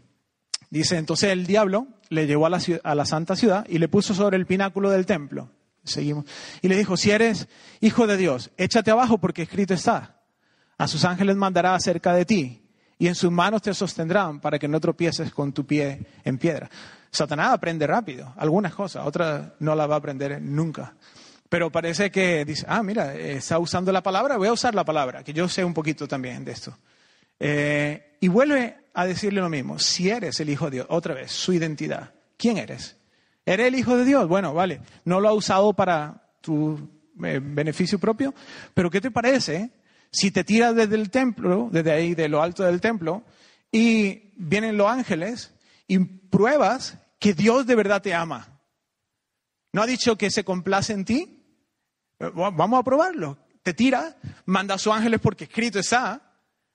[0.70, 4.14] Dice, entonces el diablo le llevó a la, a la santa ciudad y le puso
[4.14, 5.50] sobre el pináculo del templo.
[5.84, 6.24] Seguimos.
[6.62, 7.48] Y le dijo, si eres
[7.80, 10.20] hijo de Dios, échate abajo porque escrito está.
[10.78, 12.62] A sus ángeles mandará acerca de ti
[12.98, 16.70] y en sus manos te sostendrán para que no tropieces con tu pie en piedra.
[17.10, 20.94] Satanás aprende rápido, algunas cosas, otras no las va a aprender nunca.
[21.48, 25.24] Pero parece que dice, ah, mira, está usando la palabra, voy a usar la palabra,
[25.24, 26.76] que yo sé un poquito también de esto.
[27.40, 31.32] Eh, y vuelve a decirle lo mismo, si eres el Hijo de Dios, otra vez,
[31.32, 32.96] su identidad, ¿quién eres?
[33.46, 34.28] ¿Eres el Hijo de Dios?
[34.28, 36.78] Bueno, vale, no lo ha usado para tu
[37.24, 38.34] eh, beneficio propio,
[38.74, 39.70] pero ¿qué te parece
[40.12, 43.24] si te tiras desde el templo, desde ahí, de lo alto del templo,
[43.72, 45.54] y vienen los ángeles
[45.86, 48.60] y pruebas que Dios de verdad te ama?
[49.72, 51.44] ¿No ha dicho que se complace en ti?
[52.18, 53.38] Eh, vamos a probarlo.
[53.62, 56.29] Te tira, manda a sus ángeles porque escrito está.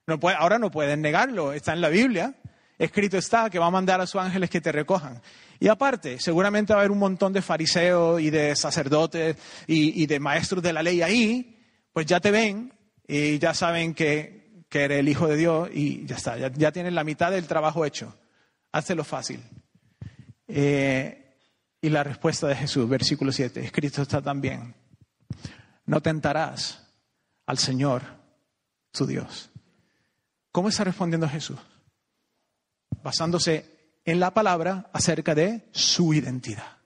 [0.07, 2.35] No puede, ahora no pueden negarlo, está en la Biblia.
[2.77, 5.21] Escrito está que va a mandar a sus ángeles que te recojan.
[5.59, 10.19] Y aparte, seguramente va a haber un montón de fariseos y de sacerdotes y, de
[10.19, 11.63] maestros de la ley ahí,
[11.93, 12.73] pues ya te ven
[13.07, 17.05] y ya saben que, eres el Hijo de Dios y ya está, ya, tienen la
[17.05, 18.13] mitad del trabajo hecho.
[18.73, 19.41] Hazlo fácil.
[20.49, 21.37] Eh,
[21.79, 24.75] y la respuesta de Jesús, versículo 7, escrito está también,
[25.85, 26.85] no tentarás
[27.45, 28.01] al Señor,
[28.91, 29.49] tu Dios.
[30.55, 31.59] ¿Cómo está respondiendo Jesús?
[33.03, 36.77] Basándose en la palabra acerca de su identidad.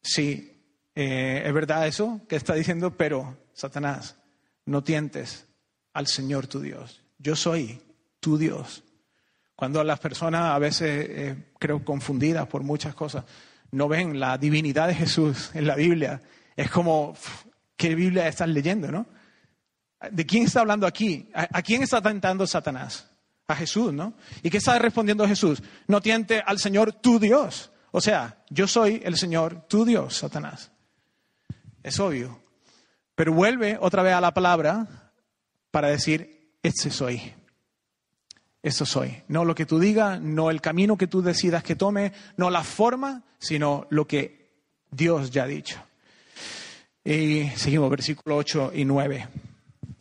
[0.00, 0.58] Sí,
[0.94, 4.16] eh, es verdad eso que está diciendo, pero Satanás,
[4.64, 5.48] no tientes
[5.92, 7.02] al Señor tu Dios.
[7.18, 7.78] Yo soy
[8.20, 8.84] tu Dios.
[9.54, 13.26] Cuando las personas a veces, eh, creo, confundidas por muchas cosas,
[13.70, 16.22] no ven la divinidad de Jesús en la Biblia,
[16.56, 17.14] es como,
[17.76, 19.17] ¿qué Biblia están leyendo, no?
[20.10, 21.28] ¿De quién está hablando aquí?
[21.34, 23.06] ¿A, quién está tentando Satanás?
[23.50, 24.12] a Jesús, ¿no?
[24.42, 25.62] ¿Y qué está respondiendo Jesús?
[25.86, 27.70] No tiente al Señor tu Dios.
[27.92, 30.70] O sea, yo soy el Señor tu Dios, Satanás.
[31.82, 32.42] Es obvio.
[33.14, 35.12] Pero vuelve otra vez a la palabra
[35.70, 37.32] para decir, este soy.
[38.62, 39.22] Eso soy.
[39.28, 42.62] No lo que tú digas, no el camino que tú decidas que tome, no la
[42.62, 44.50] forma, sino lo que
[44.90, 45.82] Dios ya ha dicho.
[47.02, 49.28] Y seguimos, versículo 8 y 9.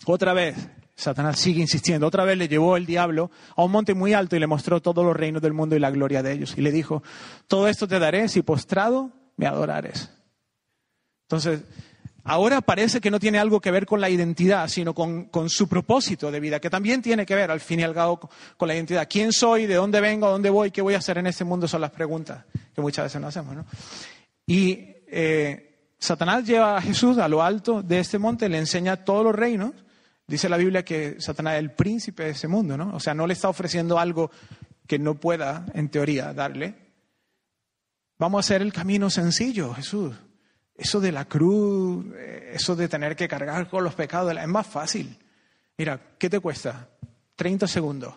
[0.09, 0.55] Otra vez,
[0.95, 2.07] Satanás sigue insistiendo.
[2.07, 5.05] Otra vez le llevó el diablo a un monte muy alto y le mostró todos
[5.05, 6.55] los reinos del mundo y la gloria de ellos.
[6.57, 7.03] Y le dijo,
[7.47, 10.09] todo esto te daré si postrado me adorares.
[11.23, 11.61] Entonces,
[12.23, 16.31] ahora parece que no tiene algo que ver con la identidad, sino con, su propósito
[16.31, 18.19] de vida, que también tiene que ver, al fin y al cabo,
[18.55, 19.07] con la identidad.
[19.09, 19.67] ¿Quién soy?
[19.67, 20.25] ¿De dónde vengo?
[20.25, 20.71] ¿A dónde voy?
[20.71, 21.67] ¿Qué voy a hacer en este mundo?
[21.67, 23.55] Son las preguntas que muchas veces no hacemos.
[23.55, 23.65] ¿no?
[24.47, 29.23] Y eh, Satanás lleva a Jesús a lo alto de este monte, le enseña todos
[29.23, 29.73] los reinos
[30.27, 32.93] Dice la Biblia que Satanás es el príncipe de ese mundo, ¿no?
[32.93, 34.29] O sea, no le está ofreciendo algo
[34.85, 36.75] que no pueda, en teoría, darle.
[38.19, 40.15] Vamos a hacer el camino sencillo, Jesús.
[40.75, 44.67] Eso de la cruz, eh, eso de tener que cargar con los pecados, es más
[44.67, 45.17] fácil.
[45.77, 46.89] Mira, ¿qué te cuesta?
[47.35, 48.13] 30 segundos.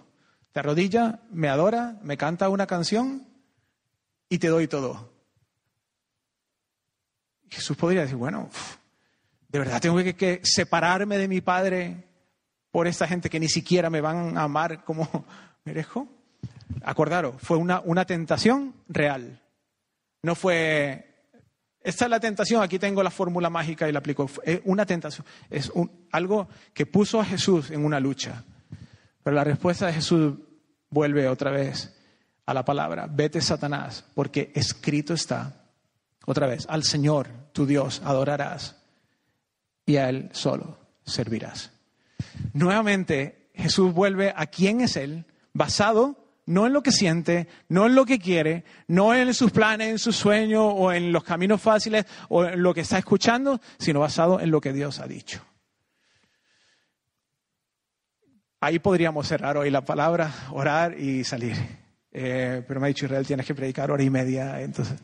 [0.53, 3.29] Te arrodilla, me adora, me canta una canción
[4.29, 5.13] y te doy todo.
[7.49, 8.51] Jesús podría decir, bueno,
[9.51, 12.05] ¿De verdad tengo que, separarme de mi padre
[12.71, 15.27] por esta gente que ni siquiera me van a amar como
[15.65, 16.07] merezco?
[16.85, 19.43] Acordaros, fue una, una tentación real.
[20.23, 21.25] No fue,
[21.81, 24.31] esta es la tentación, aquí tengo la fórmula mágica y la aplico.
[24.45, 25.73] Es una tentación, es
[26.13, 28.45] algo que puso a Jesús en una lucha.
[29.25, 30.35] Pero la respuesta de Jesús
[30.91, 31.97] vuelve otra vez
[32.47, 35.65] a la palabra, vete Satanás, porque escrito está,
[36.25, 38.80] otra vez, al Señor, tu Dios, adorarás
[39.91, 41.73] y a Él solo servirás.
[42.53, 47.95] Nuevamente, Jesús vuelve a quién es Él, basado no en lo que siente, no en
[47.95, 52.05] lo que quiere, no en sus planes, en sus sueños o en los caminos fáciles
[52.29, 55.41] o en lo que está escuchando, sino basado en lo que Dios ha dicho.
[58.61, 61.57] Ahí podríamos cerrar hoy la palabra, orar y salir.
[62.13, 64.99] Eh, pero me ha dicho Israel, tienes que predicar hora y media, entonces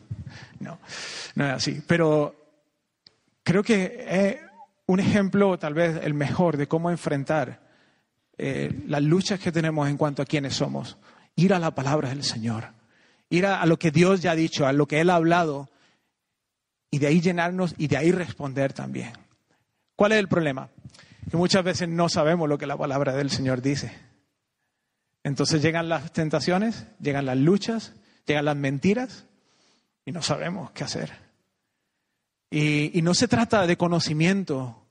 [0.59, 0.79] no,
[1.35, 1.81] no es así.
[1.87, 2.35] Pero
[3.41, 4.41] creo que eh,
[4.87, 7.59] un ejemplo, tal vez el mejor, de cómo enfrentar
[8.37, 10.97] eh, las luchas que tenemos en cuanto a quiénes somos.
[11.35, 12.69] Ir a la palabra del Señor,
[13.29, 15.69] ir a, lo que Dios ya ha dicho, a lo que Él ha hablado,
[16.89, 19.11] y de ahí llenarnos y de ahí responder también.
[19.95, 20.69] ¿Cuál es el problema?
[21.29, 23.93] Que muchas veces no sabemos lo que la palabra del Señor dice.
[25.23, 27.93] Entonces llegan las tentaciones, llegan las luchas,
[28.25, 29.25] llegan las mentiras
[30.05, 31.26] y no sabemos qué hacer.
[32.49, 34.85] Y, no se trata de conocimiento.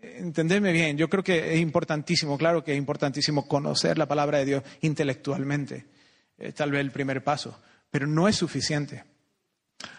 [0.00, 4.44] Entendedme bien, yo creo que es importantísimo, claro que es importantísimo conocer la palabra de
[4.44, 5.86] Dios intelectualmente.
[6.36, 9.04] Es tal vez el primer paso, pero no es suficiente.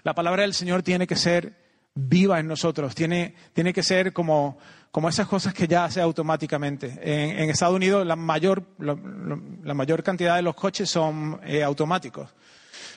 [0.03, 1.53] La palabra del Señor tiene que ser
[1.95, 4.57] viva en nosotros, tiene, tiene que ser como,
[4.91, 6.99] como esas cosas que ya hace automáticamente.
[7.01, 12.33] En, Estados Unidos la mayor, la mayor cantidad de los coches son eh, automáticos.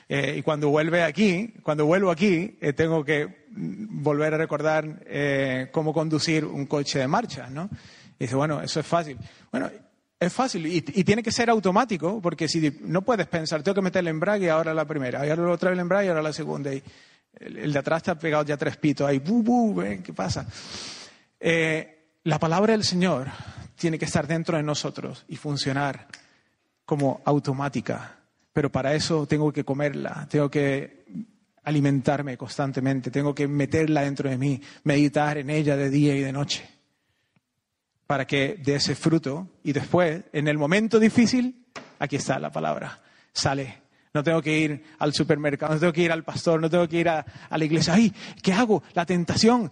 [0.09, 5.69] Eh, y cuando vuelve aquí, cuando vuelvo aquí, eh, tengo que volver a recordar eh,
[5.73, 7.69] cómo conducir un coche de marcha, ¿no?
[8.19, 9.19] Y dice, bueno, eso es fácil.
[9.51, 9.69] Bueno,
[10.19, 14.01] es fácil y, tiene que ser automático, porque si no puedes pensar, tengo que meter
[14.01, 16.83] el embrague ahora la primera, y ahora otra el embrague y ahora la segunda, y
[17.41, 20.47] el, de atrás está pegado ya tres pitos, ahí, bu, bu, ¿qué pasa?
[21.39, 23.29] la palabra del Señor
[23.77, 26.09] tiene que estar dentro de nosotros y funcionar
[26.85, 28.17] como automática
[28.57, 31.05] pero para eso tengo que comerla, tengo que
[31.65, 36.33] alimentarme constantemente, tengo que meterla dentro de mí, meditar en ella de día y de
[36.33, 36.67] noche,
[38.07, 41.67] para que dé ese fruto y después, en el momento difícil,
[41.99, 42.99] aquí está la palabra,
[43.31, 43.83] sale.
[44.15, 47.01] No tengo que ir al supermercado, no tengo que ir al pastor, no tengo que
[47.01, 47.93] ir a, la iglesia.
[47.93, 48.11] ¡Ay!
[48.43, 48.83] ¿Qué hago?
[48.95, 49.71] La tentación.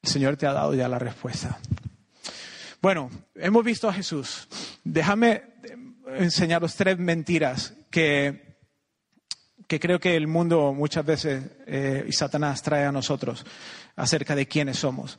[0.00, 1.58] El Señor te ha dado ya la respuesta.
[2.80, 4.48] Bueno, hemos visto a Jesús.
[4.84, 5.53] Déjame
[6.06, 8.56] enseñaros tres mentiras que,
[9.66, 13.44] que creo que el mundo muchas veces eh, y Satanás trae a nosotros
[13.96, 15.18] acerca de quiénes somos.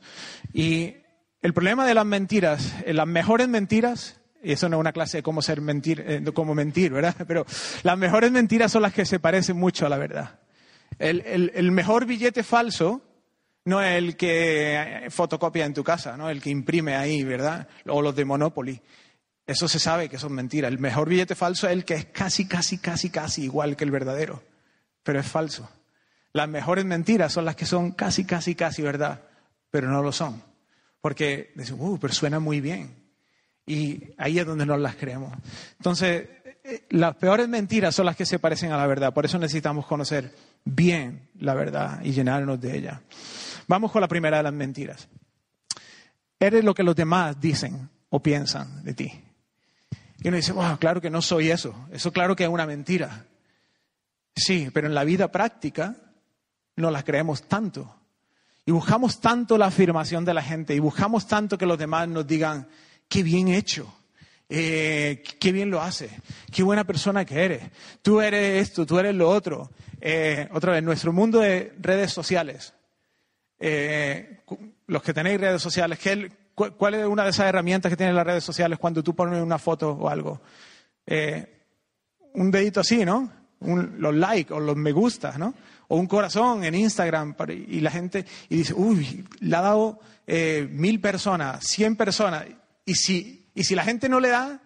[0.52, 0.96] Y
[1.42, 5.18] el problema de las mentiras, eh, las mejores mentiras, y eso no es una clase
[5.18, 7.14] de cómo ser mentir, eh, cómo mentir, ¿verdad?
[7.26, 7.46] Pero
[7.82, 10.40] las mejores mentiras son las que se parecen mucho a la verdad.
[10.98, 13.02] El, el, mejor billete falso
[13.64, 16.30] no es el que fotocopia en tu casa, ¿no?
[16.30, 17.68] El que imprime ahí, ¿verdad?
[17.86, 18.80] O los de Monopoly.
[19.46, 20.72] Eso se sabe que son mentiras.
[20.72, 23.90] El mejor billete falso es el que es casi, casi, casi, casi igual que el
[23.90, 24.42] verdadero,
[25.02, 25.68] pero es falso.
[26.32, 29.22] Las mejores mentiras son las que son casi, casi, casi verdad,
[29.70, 30.42] pero no lo son.
[31.00, 33.06] Porque dicen, uh, pero suena muy bien.
[33.64, 35.32] Y ahí es donde no las creemos.
[35.78, 36.28] Entonces,
[36.64, 39.14] eh, las peores mentiras son las que se parecen a la verdad.
[39.14, 43.00] Por eso necesitamos conocer bien la verdad y llenarnos de ella.
[43.68, 45.08] Vamos con la primera de las mentiras.
[46.38, 49.25] Eres lo que los demás dicen o piensan de ti.
[50.26, 51.86] Y uno dice, wow, claro que no soy eso.
[51.92, 53.26] Eso claro que es una mentira.
[54.34, 55.94] Sí, pero en la vida práctica
[56.74, 57.94] no las creemos tanto.
[58.64, 62.26] Y buscamos tanto la afirmación de la gente y buscamos tanto que los demás nos
[62.26, 62.66] digan,
[63.08, 64.00] qué bien hecho,
[64.48, 66.10] eh, qué bien lo hace,
[66.52, 67.62] qué buena persona que eres,
[68.02, 69.70] tú eres esto, tú eres lo otro.
[70.00, 72.74] Eh, otra vez, nuestro mundo de redes sociales,
[73.60, 74.40] eh,
[74.88, 78.26] los que tenéis redes sociales, ¿qué, ¿Cuál es una de esas herramientas que tienen las
[78.26, 80.40] redes sociales cuando tú pones una foto o algo?
[81.06, 81.46] Eh,
[82.32, 83.30] un dedito así, ¿no?
[83.60, 85.54] los likes o los me gusta, ¿no?
[85.88, 90.66] O un corazón en Instagram y la gente y dice, uy, le ha dado eh,
[90.70, 92.44] mil personas, cien personas.
[92.84, 94.60] Y si, y si la gente no le da,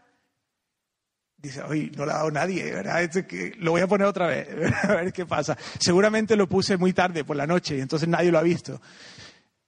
[1.36, 3.08] dice, uy, no le ha dado nadie, ¿verdad?
[3.26, 4.48] que lo voy a poner otra vez,
[4.84, 5.56] a ver qué pasa.
[5.78, 8.80] Seguramente lo puse muy tarde por la noche y entonces nadie lo ha visto.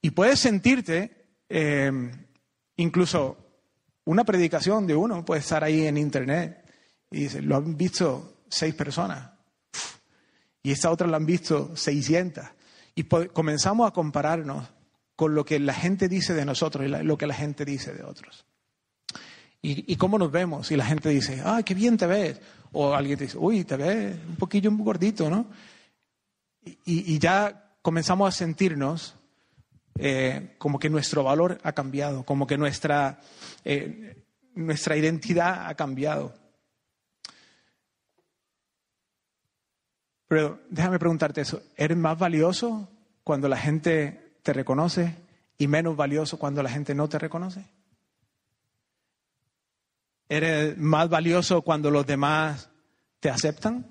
[0.00, 1.21] Y puedes sentirte
[1.54, 2.10] Em,
[2.76, 3.36] incluso
[4.06, 6.64] una predicación de uno puede estar ahí en internet
[7.10, 9.32] y dice, lo han visto seis personas
[10.62, 12.42] y esta otra lo han visto 600.
[12.94, 14.66] Y comenzamos a compararnos
[15.14, 18.02] con lo que la gente dice de nosotros y lo que la gente dice de
[18.02, 18.46] otros.
[19.60, 20.70] Y, cómo nos vemos.
[20.70, 22.40] Y la gente dice, ah, qué bien te ves.
[22.72, 25.46] O alguien te dice, uy, te ves un poquillo gordito, ¿no?
[26.86, 29.16] y ya comenzamos a sentirnos
[29.98, 33.20] eh, como que nuestro valor ha cambiado, como que nuestra,
[33.64, 34.24] eh,
[34.54, 36.34] nuestra identidad ha cambiado.
[40.28, 42.88] Pero déjame preguntarte eso, ¿eres más valioso
[43.22, 45.14] cuando la gente te reconoce
[45.58, 47.66] y menos valioso cuando la gente no te reconoce?
[50.28, 52.70] ¿Eres más valioso cuando los demás
[53.20, 53.86] te aceptan?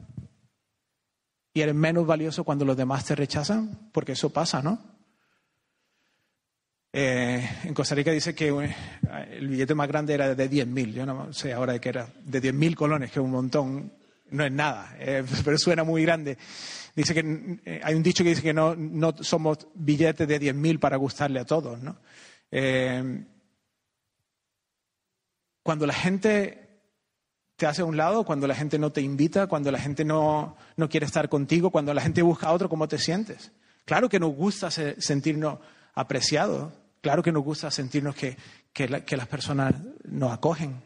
[1.54, 3.92] ¿Y eres menos valioso cuando los demás te rechazan?
[3.92, 4.80] Porque eso pasa, ¿no?
[6.94, 8.76] Eh, en Costa Rica dice que eh,
[9.32, 12.42] el billete más grande era de 10.000, yo no sé ahora de qué era, de
[12.42, 13.94] 10.000 colones, que es un montón,
[14.30, 16.38] no es nada, eh, pero suena muy grande.
[16.94, 20.98] Dice que hay un dicho que dice que no, no somos billetes de 10.000 para
[20.98, 21.98] gustarle a todos, ¿no?
[25.64, 26.82] cuando la gente
[27.56, 30.58] te hace a un lado, cuando la gente no te invita, cuando la gente no,
[30.76, 33.54] no quiere estar contigo, cuando la gente busca a otro, ¿cómo te sientes?
[33.86, 35.60] Claro que nos gusta sentirnos
[35.94, 38.38] apreciados, Claro que nos gusta sentirnos que,
[38.88, 39.74] las personas
[40.06, 40.84] nos acogen,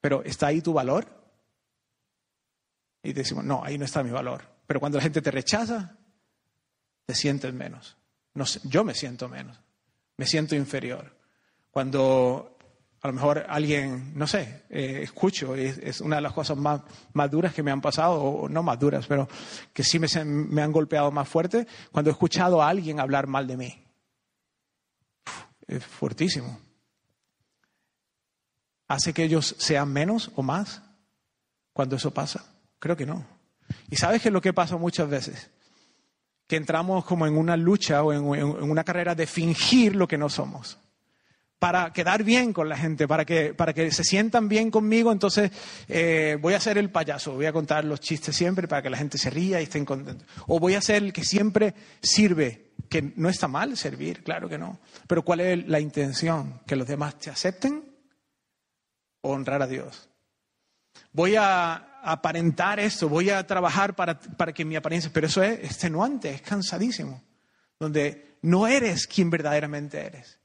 [0.00, 1.06] Pero ¿está ahí tu valor?
[3.02, 4.42] Y decimos, no, ahí no está mi valor.
[4.66, 5.96] Pero cuando la gente te rechaza,
[7.04, 7.96] te sientes menos.
[8.34, 9.58] No, yo me siento menos,
[10.16, 11.16] me siento inferior.
[11.70, 12.56] Cuando
[13.00, 16.82] a lo mejor alguien, no sé, eh, escucho, es, es, una de las cosas más,
[17.12, 19.28] más duras que me han pasado, o no más duras, pero
[19.72, 23.46] que sí me, me han golpeado más fuerte, cuando he escuchado a alguien hablar mal
[23.46, 23.87] de mí.
[25.68, 26.58] Es fuertísimo.
[28.88, 30.82] ¿Hace que ellos sean menos o más
[31.74, 32.44] cuando eso pasa?
[32.78, 33.24] Creo que no.
[33.90, 35.50] ¿Y sabes qué es lo que pasa muchas veces?
[36.46, 40.30] Que entramos como en una lucha o en, una carrera de fingir lo que no
[40.30, 40.78] somos
[41.58, 45.10] para quedar bien con la gente, para que, para que se sientan bien conmigo.
[45.12, 45.50] Entonces
[45.88, 48.96] eh, voy a ser el payaso, voy a contar los chistes siempre para que la
[48.96, 50.26] gente se ría y estén contentos.
[50.46, 54.58] O voy a ser el que siempre sirve, que no está mal servir, claro que
[54.58, 54.78] no.
[55.06, 56.60] Pero ¿cuál es la intención?
[56.66, 57.84] ¿Que los demás te acepten
[59.20, 60.08] o honrar a Dios?
[61.12, 65.58] Voy a aparentar esto, voy a trabajar para, para que mi apariencia, pero eso es
[65.64, 67.22] extenuante, es cansadísimo,
[67.78, 70.37] donde no eres quien verdaderamente eres.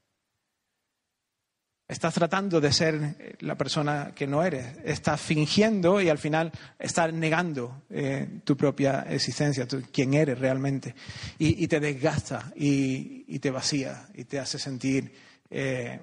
[1.86, 4.78] Estás tratando de ser la persona que no eres.
[4.84, 10.94] Estás fingiendo y al final estás negando eh, tu propia existencia, tu, quién eres realmente.
[11.38, 15.12] Y, te desgasta y, te vacía y te hace sentir,
[15.50, 16.00] eh,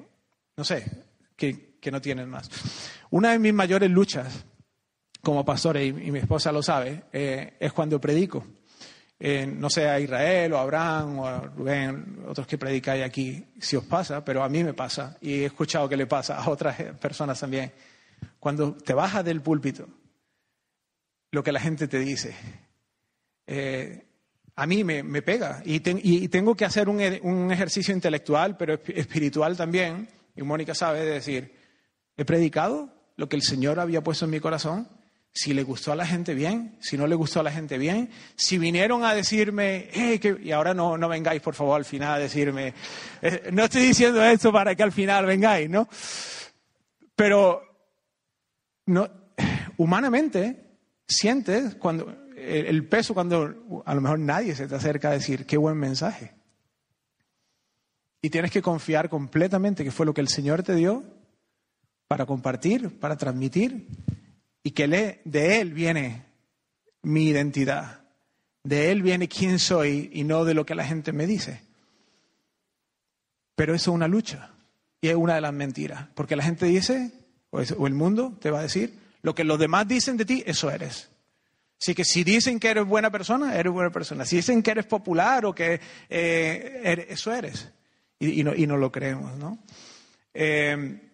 [0.56, 0.86] no sé,
[1.36, 2.48] que, no tienes más.
[3.10, 4.46] Una de mis mayores luchas
[5.24, 8.46] como pastor, y, mi esposa lo sabe, eh, es cuando predico
[9.24, 13.46] eh, no sé, a Israel o a Abraham o a Rubén, otros que predicáis aquí,
[13.60, 16.50] si os pasa, pero a mí me pasa y he escuchado que le pasa a
[16.50, 17.72] otras personas también.
[18.40, 19.88] Cuando te bajas del púlpito,
[21.30, 22.36] lo que la gente te dice,
[23.46, 24.08] eh,
[24.56, 28.58] a mí me, me pega y, ten, y, tengo que hacer un, un, ejercicio intelectual,
[28.58, 31.56] pero espiritual también, y Mónica sabe decir,
[32.18, 34.88] he predicado lo que el Señor había puesto en mi corazón
[35.34, 38.10] si le gustó a la gente bien, si no le gustó a la gente bien,
[38.36, 39.90] si vinieron a decirme,
[40.44, 42.74] y ahora no, no vengáis por favor al final a decirme,
[43.22, 45.88] eh, no estoy diciendo esto para que al final vengáis, ¿no?
[47.16, 47.62] Pero
[48.88, 49.10] no,
[49.78, 50.78] humanamente
[51.08, 55.58] sientes cuando el peso cuando a lo mejor nadie se te acerca a decir qué
[55.58, 56.34] buen mensaje.
[58.22, 61.04] Y tienes que confiar completamente que fue lo que el Señor te dio
[62.08, 63.88] para compartir, para transmitir
[64.64, 64.88] y que
[65.24, 66.26] de Él viene
[67.02, 68.02] mi identidad.
[68.64, 71.62] De Él viene quién soy y no de lo que la gente me dice.
[73.56, 74.52] Pero eso es una lucha
[75.02, 76.08] y es una de las mentiras.
[76.14, 77.12] Porque la gente dice,
[77.50, 80.70] o el mundo te va a decir, lo que los demás dicen de ti, eso
[80.70, 81.10] eres.
[81.80, 84.24] Así que si dicen que eres buena persona, eres buena persona.
[84.26, 87.70] Si dicen que eres popular o que eh, eres, eso eres.
[88.20, 89.58] Y, no, y, no, lo creemos, ¿no?
[90.32, 91.11] Eh,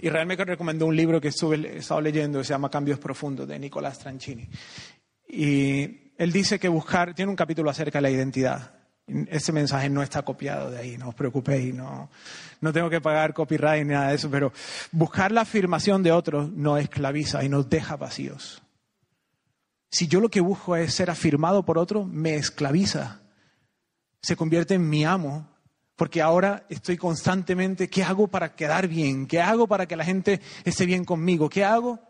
[0.00, 4.48] Israel me recomendó un libro que estuve, leyendo se llama Cambios Profundos de Nicolás Tranchini.
[5.28, 8.74] Y él dice que buscar, tiene un capítulo acerca de la identidad.
[9.06, 12.10] Ese mensaje no está copiado de ahí, no os preocupéis, no,
[12.60, 14.52] no tengo que pagar copyright ni nada de eso, pero
[14.92, 18.62] buscar la afirmación de otros nos esclaviza y nos deja vacíos.
[19.90, 23.20] Si yo lo que busco es ser afirmado por otro, me esclaviza.
[24.22, 25.49] Se convierte en mi amo
[26.00, 29.26] porque ahora estoy constantemente, ¿qué hago para quedar bien?
[29.26, 31.50] ¿Qué hago para que la gente esté bien conmigo?
[31.50, 32.00] ¿Qué hago?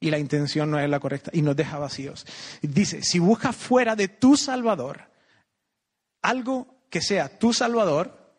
[0.00, 2.26] Y la intención no es la correcta y nos deja vacíos.
[2.62, 5.02] Dice, si buscas fuera de tu Salvador
[6.20, 8.34] algo que sea tu Salvador,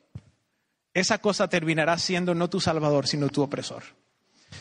[0.93, 3.83] esa cosa terminará siendo no tu Salvador, sino tu opresor.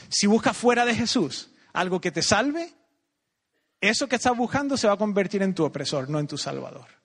[0.08, 2.72] Si buscas fuera de Jesús algo que te salve,
[3.80, 6.97] eso que estás buscando se va a convertir en tu opresor, no en tu Salvador.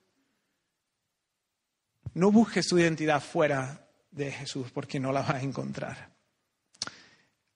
[2.14, 6.14] No busques tu identidad fuera de Jesús porque no la vas a encontrar.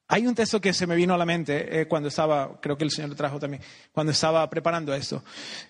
[0.08, 2.84] Hay un texto que se me vino a la mente eh, cuando estaba, creo que
[2.84, 5.22] el Señor lo trajo también, cuando estaba preparando esto.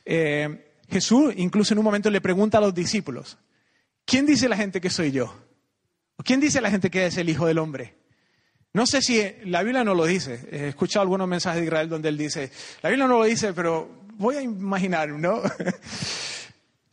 [0.05, 3.37] Eh, Jesús incluso en un momento le pregunta a los discípulos,
[4.05, 5.35] ¿quién dice la gente que soy yo?
[6.25, 7.97] ¿Quién dice la gente que es el Hijo del Hombre?
[8.73, 10.49] No sé si la Biblia no lo dice.
[10.51, 12.51] He escuchado algunos mensajes de Israel donde él dice,
[12.83, 15.43] la Biblia no lo dice, pero voy a imaginar, ¿no?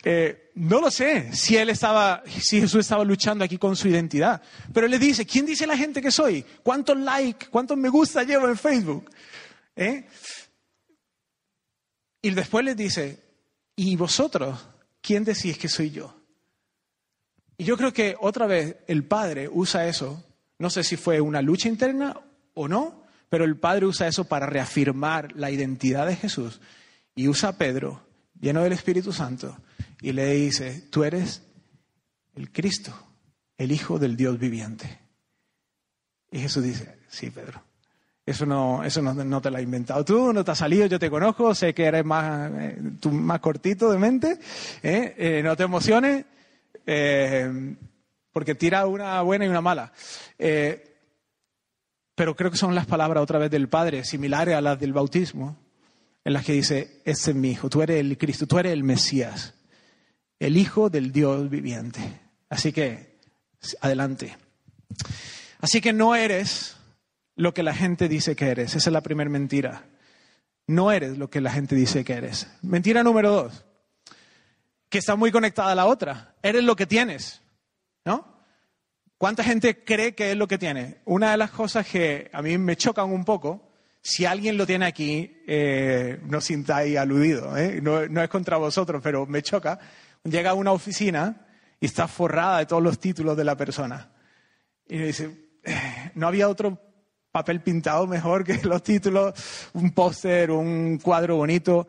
[0.08, 4.40] Eh, no lo sé si él estaba, si Jesús estaba luchando aquí con su identidad,
[4.72, 6.46] pero él le dice, ¿quién dice la gente que soy?
[6.62, 9.10] ¿Cuántos likes, cuántos me gusta llevo en Facebook?
[9.76, 10.06] ¿Eh?
[12.22, 13.20] Y después le dice,
[13.76, 14.68] ¿y vosotros?
[15.02, 16.16] ¿Quién decís que soy yo?
[17.58, 20.24] Y yo creo que otra vez el Padre usa eso,
[20.60, 22.16] no sé si fue una lucha interna
[22.54, 26.62] o no, pero el Padre usa eso para reafirmar la identidad de Jesús
[27.16, 28.06] y usa a Pedro,
[28.40, 29.58] lleno del Espíritu Santo,
[30.06, 31.42] y le dice, tú eres
[32.36, 32.94] el Cristo,
[33.58, 35.00] el Hijo del Dios viviente.
[36.30, 37.64] Y Jesús dice, sí, Pedro,
[38.24, 41.10] Eso no, eso no, te lo has inventado tú, no te ha salido, yo te
[41.10, 44.38] conozco, sé que eres más, eh, tú más cortito de mente,
[44.84, 45.16] ¿eh?
[45.18, 46.24] Eh, no te emociones,
[48.32, 49.92] porque tira una buena y una mala.
[52.14, 55.58] pero creo que son las palabras otra vez del Padre, similares a las del bautismo,
[56.24, 58.84] en las que dice, este es mi hijo, tú eres el Cristo, tú eres el
[58.84, 59.56] Mesías,
[60.40, 62.00] el Hijo del Dios viviente.
[62.50, 63.20] Así que,
[63.82, 64.38] adelante.
[65.60, 66.78] Así que no eres
[67.36, 68.76] lo que la gente dice que eres.
[68.76, 69.86] Esa es la primera mentira.
[70.68, 72.48] No eres lo que la gente dice que eres.
[72.62, 73.66] Mentira número dos,
[74.90, 76.36] que está muy conectada a la otra.
[76.42, 77.42] Eres lo que tienes,
[78.04, 78.36] ¿no?
[79.18, 80.98] ¿Cuánta gente cree que es lo que tiene?
[81.06, 83.72] Una de las cosas que a mí me chocan un poco,
[84.02, 87.80] si alguien lo tiene aquí, eh, no sintáis aludido, ¿eh?
[87.82, 89.80] no, no es contra vosotros, pero me choca.
[90.26, 91.48] Llega a una oficina
[91.80, 94.12] y está forrada de todos los títulos de la persona.
[94.88, 96.80] Y me dice, eh, no había otro
[97.32, 99.34] papel pintado mejor que los títulos,
[99.74, 101.88] un póster, un cuadro bonito.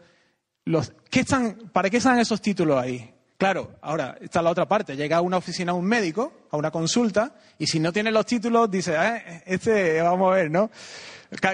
[0.64, 3.12] Los, ¿qué están, ¿Para qué están esos títulos ahí?
[3.39, 4.97] Claro, ahora está la otra parte.
[4.97, 8.70] Llega a una oficina un médico, a una consulta, y si no tiene los títulos,
[8.70, 10.70] dice, eh, este, vamos a ver, ¿no?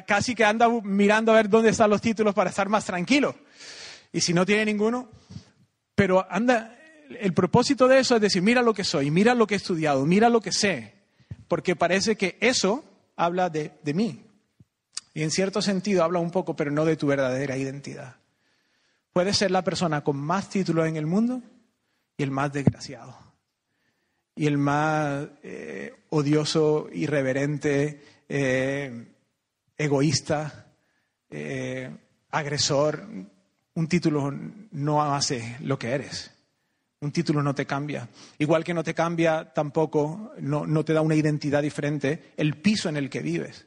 [0.06, 3.34] casi que anda mirando a ver dónde están los títulos para estar más tranquilo.
[4.12, 5.08] Y si no tiene ninguno,
[5.94, 6.78] pero anda,
[7.20, 10.04] el propósito de eso es decir, mira lo que soy, mira lo que he estudiado,
[10.06, 10.94] mira lo que sé,
[11.48, 12.84] porque parece que eso
[13.16, 14.24] habla de, mí.
[15.14, 18.16] Y en cierto sentido habla un poco, pero no de tu verdadera identidad.
[19.12, 21.42] Puedes ser la persona con más títulos en el mundo
[22.16, 23.16] y el más desgraciado.
[24.34, 29.08] Y el más eh, odioso, irreverente, eh,
[29.76, 30.72] egoísta,
[31.28, 31.90] eh,
[32.30, 33.06] agresor.
[33.74, 34.32] Un título
[34.72, 36.30] no hace lo que eres.
[37.00, 38.08] Un título no te cambia.
[38.38, 42.96] Igual que no te cambia tampoco, no, te da una identidad diferente el piso en
[42.96, 43.66] el que vives.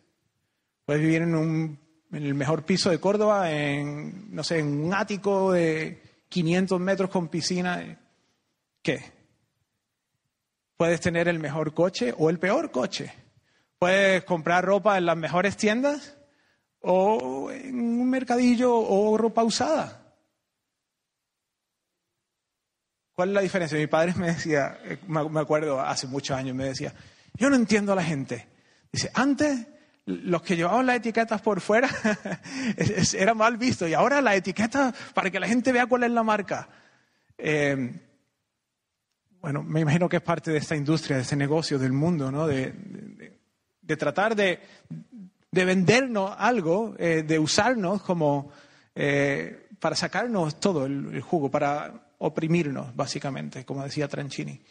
[0.86, 1.80] Puedes vivir en, un,
[2.12, 7.10] en el mejor piso de Córdoba, en, no sé, en un ático de 500 metros
[7.10, 8.00] con piscina.
[8.82, 9.00] ¿Qué?
[10.78, 13.12] Puedes tener el mejor coche o el peor coche.
[13.80, 16.16] Puedes comprar ropa en las mejores tiendas
[16.88, 20.02] o en un mercadillo o ropa usada.
[23.14, 23.78] ¿Cuál es la diferencia?
[23.78, 24.78] Mi padre me decía,
[25.08, 26.94] me acuerdo hace muchos años, me decía,
[27.36, 28.48] yo no entiendo a la gente.
[28.92, 29.68] Dice, antes
[30.06, 31.90] los que llevaban las etiquetas por fuera
[33.18, 36.24] era mal visto y ahora la etiqueta para que la gente vea cuál es la
[36.24, 36.70] marca.
[37.38, 38.02] Eh,
[39.42, 42.48] bueno, me imagino que es parte de esta industria, de este negocio del mundo, ¿no?
[42.48, 42.74] De,
[43.98, 44.60] tratar de,
[45.64, 48.52] vendernos algo, eh, de usarnos como
[49.80, 54.62] para sacarnos todo el jugo, para oprimirnos, básicamente, como decía Tranchini.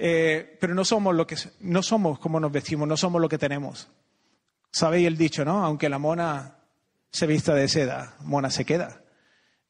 [0.00, 3.38] Eh, pero no somos lo que no somos como nos vestimos, no somos lo que
[3.38, 3.88] tenemos.
[4.70, 5.64] Sabéis el dicho, ¿no?
[5.64, 6.58] Aunque la mona
[7.10, 9.02] se vista de seda, mona se queda.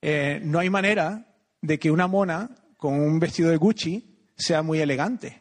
[0.03, 1.26] Eh, no hay manera
[1.62, 5.41] de que una mona con un vestido de Gucci sea muy elegante.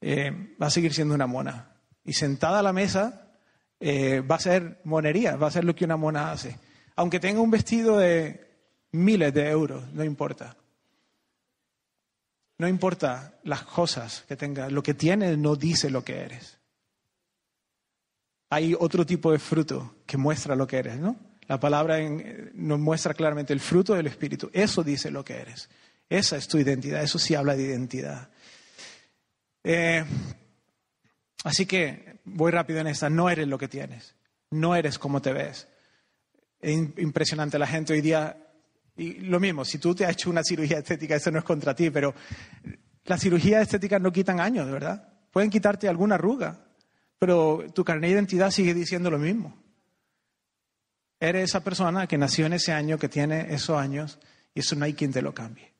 [0.00, 1.76] Eh, va a seguir siendo una mona.
[2.04, 3.29] Y sentada a la mesa
[3.80, 6.58] va a ser monería, va a ser lo que una mona hace.
[6.96, 8.46] Aunque tenga un vestido de
[8.92, 10.56] miles de euros, no importa.
[12.58, 16.58] No importa las cosas que tengas, lo que tienes no dice lo que eres.
[18.50, 21.16] Hay otro tipo de fruto que muestra lo que eres, ¿no?
[21.46, 21.98] La palabra
[22.52, 24.50] nos muestra claramente el fruto del Espíritu.
[24.52, 25.70] Eso dice lo que eres.
[26.08, 27.02] Esa es tu identidad.
[27.02, 28.28] Eso sí habla de identidad.
[29.64, 30.04] Eh,
[31.44, 33.10] así que voy rápido en esta.
[33.10, 34.14] No eres lo que tienes.
[34.50, 35.68] No eres como te ves.
[36.60, 37.58] Es impresionante.
[37.58, 38.36] La gente hoy día
[39.00, 41.74] y lo mismo, si tú te has hecho una cirugía estética, eso no es contra
[41.74, 42.14] ti, pero
[43.04, 45.08] las cirugías estéticas no quitan años, ¿verdad?
[45.30, 46.66] Pueden quitarte alguna arruga,
[47.18, 49.56] pero tu carne de identidad sigue diciendo lo mismo.
[51.18, 54.18] Eres esa persona que nació en ese año, que tiene esos años,
[54.54, 55.72] y eso no hay quien te lo cambie.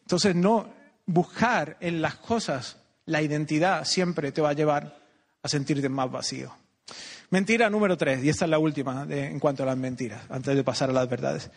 [0.00, 0.74] Entonces, no
[1.06, 4.96] buscar en las cosas la identidad siempre te va a llevar
[5.42, 6.54] a sentirte más vacío.
[7.30, 10.64] Mentira número tres, y esta es la última en cuanto a las mentiras, antes de
[10.64, 11.50] pasar a las verdades.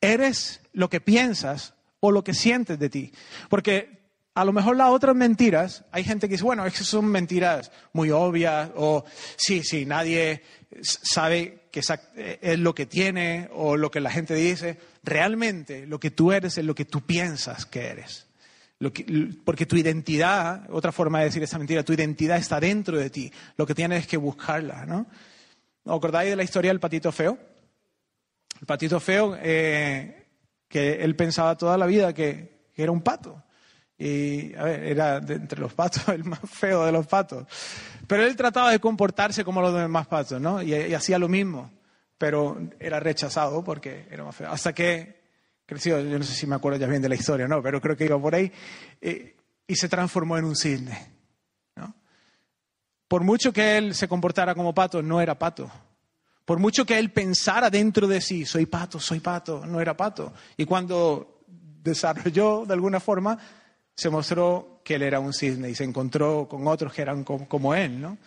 [0.00, 3.12] Eres lo que piensas o lo que sientes de ti.
[3.48, 7.72] Porque a lo mejor las otras mentiras, hay gente que dice, bueno, es son mentiras
[7.94, 9.04] muy obvias, o
[9.36, 10.42] sí, sí, nadie
[10.82, 11.80] sabe que
[12.42, 14.78] es lo que tiene o lo que la gente dice.
[15.02, 18.26] Realmente lo que tú eres es lo que tú piensas que eres
[19.44, 23.32] porque tu identidad, otra forma de decir esa mentira, tu identidad está dentro de ti.
[23.56, 25.06] Lo que tienes es que buscarla, ¿no?
[25.84, 27.38] ¿Os acordáis de la historia del patito feo?
[28.60, 30.26] El patito feo, eh,
[30.68, 33.42] que él pensaba toda la vida que, era un pato.
[33.96, 37.46] Y, a ver, era de entre los patos el más feo de los patos.
[38.06, 40.62] Pero él trataba de comportarse como los demás patos, ¿no?
[40.62, 41.70] Y, hacía lo mismo,
[42.18, 44.50] pero era rechazado porque era más feo.
[44.50, 45.23] Hasta que
[45.66, 47.62] creció, yo no sé si me acuerdo ya bien de la historia, ¿no?
[47.62, 48.50] Pero creo que iba por ahí,
[49.00, 49.36] eh,
[49.66, 51.12] y se transformó en un cisne,
[51.76, 51.94] ¿no?
[53.08, 55.70] Por mucho que él se comportara como pato, no era pato.
[56.44, 60.34] Por mucho que él pensara dentro de sí, soy pato, soy pato, no era pato.
[60.56, 63.38] Y cuando desarrolló de alguna forma,
[63.94, 67.74] se mostró que él era un cisne y se encontró con otros que eran como,
[67.74, 68.18] él, ¿no?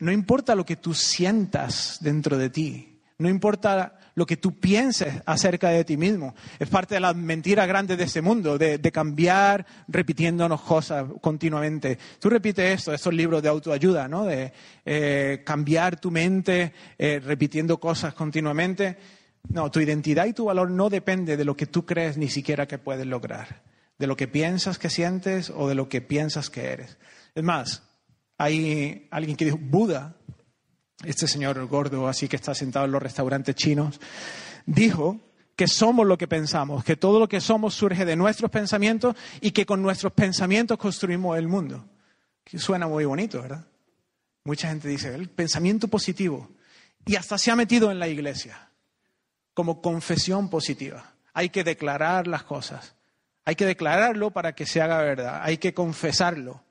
[0.00, 5.14] No importa lo que tú sientas dentro de ti, no importa lo que tú pienses
[5.26, 6.34] acerca de ti mismo.
[6.58, 11.98] Es parte de la mentira grande de este mundo, de, cambiar repitiéndonos cosas continuamente.
[12.18, 14.24] Tú repites esto, estos libros de autoayuda, ¿no?
[14.24, 14.52] De
[14.84, 18.96] eh, cambiar tu mente eh, repitiendo cosas continuamente.
[19.48, 22.66] No, tu identidad y tu valor no depende de lo que tú crees ni siquiera
[22.66, 23.62] que puedes lograr
[23.98, 26.98] de lo que piensas que sientes o de lo que piensas que eres.
[27.34, 27.82] Es más,
[28.38, 30.16] hay alguien que dijo, Buda,
[31.06, 34.00] este señor gordo así que está sentado en los restaurantes chinos,
[34.66, 35.20] dijo
[35.56, 39.52] que somos lo que pensamos, que todo lo que somos surge de nuestros pensamientos y
[39.52, 41.84] que con nuestros pensamientos construimos el mundo.
[42.42, 43.64] Que suena muy bonito, ¿verdad?
[44.44, 46.50] Mucha gente dice, el pensamiento positivo.
[47.06, 48.70] Y hasta se ha metido en la iglesia
[49.54, 51.14] como confesión positiva.
[51.32, 52.94] Hay que declarar las cosas.
[53.44, 56.63] Hay que declararlo para que se haga verdad, hay que confesarlo.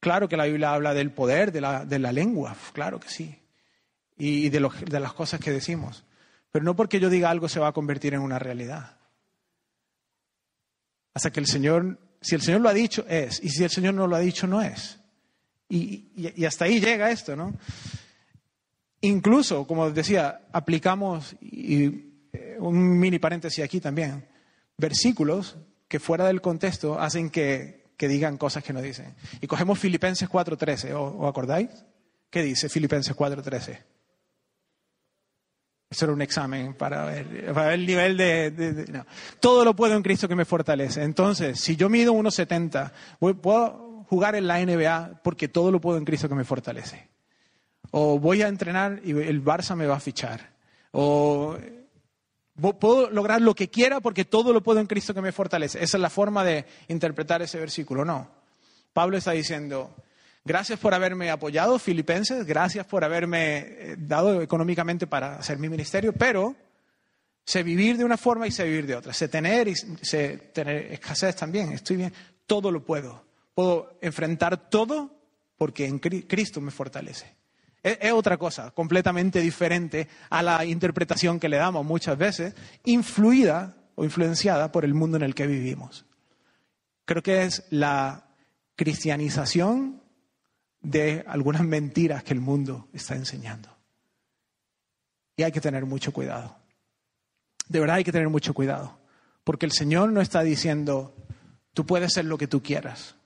[0.00, 3.38] Claro que la Biblia habla del poder de la, lengua, claro que sí,
[4.16, 6.04] y de, de las cosas que decimos.
[6.50, 8.96] Pero no porque yo diga algo se va a convertir en una realidad.
[11.14, 13.94] Hasta que el Señor, si el Señor lo ha dicho, es, y si el Señor
[13.94, 14.98] no lo ha dicho, no es.
[15.68, 17.54] Y, hasta ahí llega esto, ¿no?
[19.02, 21.84] Incluso, como decía, aplicamos, y
[22.32, 24.26] eh, un mini paréntesis aquí también,
[24.76, 25.56] versículos
[25.88, 29.14] que fuera del contexto hacen que, digan cosas que no dicen.
[29.40, 31.70] Y cogemos Filipenses 4.13, ¿o, acordáis?
[32.28, 33.78] ¿Qué dice Filipenses 4.13?
[35.90, 39.04] Eso era un examen para ver, el nivel de...
[39.40, 41.02] Todo lo puedo en Cristo que me fortalece.
[41.02, 42.92] Entonces, si yo mido 1,70,
[43.40, 47.08] puedo jugar en la NBA porque todo lo puedo en Cristo que me fortalece.
[47.90, 50.52] O voy a entrenar y el Barça me va a fichar.
[50.92, 51.56] O
[52.78, 55.82] Puedo lograr lo que quiera porque todo lo puedo en Cristo que me fortalece.
[55.82, 58.04] Esa es la forma de interpretar ese versículo.
[58.04, 58.28] No.
[58.92, 59.94] Pablo está diciendo,
[60.44, 66.12] gracias por haberme apoyado, filipenses, gracias por haberme eh, dado económicamente para hacer mi ministerio,
[66.12, 66.56] pero
[67.44, 69.12] sé vivir de una forma y sé vivir de otra.
[69.12, 71.72] Sé tener y sé tener escasez también.
[71.72, 72.12] Estoy bien.
[72.46, 73.24] Todo lo puedo.
[73.54, 75.10] Puedo enfrentar todo
[75.56, 77.39] porque en Cristo me fortalece.
[77.82, 82.54] Es, otra cosa, completamente diferente a la interpretación que le damos muchas veces,
[82.84, 86.04] influida o influenciada por el mundo en el que vivimos.
[87.06, 88.26] Creo que es la
[88.76, 90.02] cristianización
[90.82, 93.74] de algunas mentiras que el mundo está enseñando.
[95.36, 96.56] Y hay que tener mucho cuidado.
[97.68, 98.98] De verdad hay que tener mucho cuidado.
[99.42, 101.16] Porque el Señor no está diciendo,
[101.72, 103.16] tú puedes ser lo que tú quieras.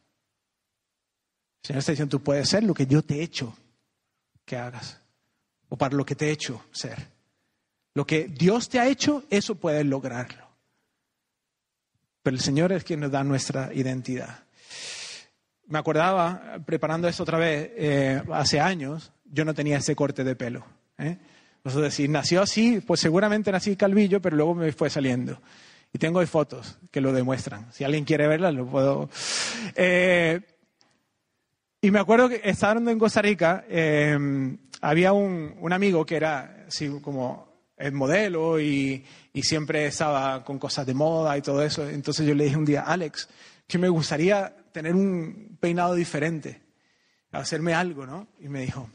[1.63, 3.57] El Señor está diciendo, tú puedes ser lo que yo te he hecho
[4.45, 5.01] que hagas
[5.69, 7.09] o para lo que te he hecho ser.
[7.95, 10.49] Lo que Dios te ha hecho, eso puedes lograrlo.
[12.23, 14.45] Pero el Señor es quien nos da nuestra identidad.
[15.67, 20.37] Me acordaba, preparando esto otra vez, eh, hace años, yo no tenía ese corte de
[20.37, 20.65] pelo.
[20.99, 21.19] ¿eh?
[21.65, 25.41] decir, nació así, pues seguramente nací calvillo, pero luego me fue saliendo.
[25.93, 27.73] Y tengo fotos que lo demuestran.
[27.73, 29.09] Si alguien quiere verlas, lo puedo.
[29.77, 30.41] Eh,
[31.85, 36.65] y me acuerdo que estando en Costa Rica, em, había un, amigo que era
[37.03, 39.05] como el modelo y,
[39.43, 41.87] siempre estaba con cosas de moda y todo eso.
[41.87, 43.29] Entonces yo le dije un día, Alex,
[43.67, 46.63] que me gustaría tener un peinado diferente,
[47.33, 48.29] hacerme algo, ¿no?
[48.41, 48.89] Y me dijo,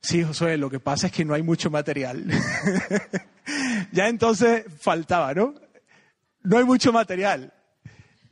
[0.00, 2.26] sí, Josué, lo que pasa es que no hay mucho material.
[3.90, 5.52] ya entonces faltaba, ¿no?
[6.44, 7.55] No hay mucho material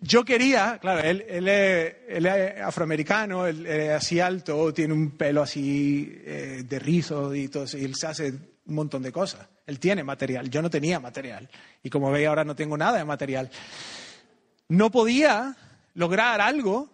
[0.05, 6.65] yo quería, claro, él, es, afroamericano, él, es así alto, tiene un pelo así eh,
[6.69, 8.29] de rizo y todo y él se hace
[8.67, 9.49] un montón de cosas.
[9.67, 11.49] Él tiene material, yo no tenía material.
[11.83, 13.51] Y como veis ahora no tengo nada de material.
[14.69, 15.57] No podía
[15.95, 16.91] lograr algo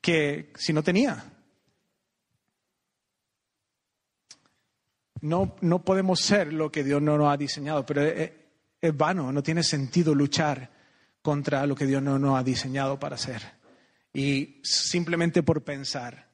[0.00, 1.24] que si no tenía.
[5.20, 8.32] No, no podemos ser lo que Dios no nos ha diseñado, pero es,
[8.80, 10.75] es vano, no tiene sentido luchar
[11.26, 13.42] contra lo que Dios no nos ha diseñado para ser.
[14.14, 16.28] Y simplemente por pensar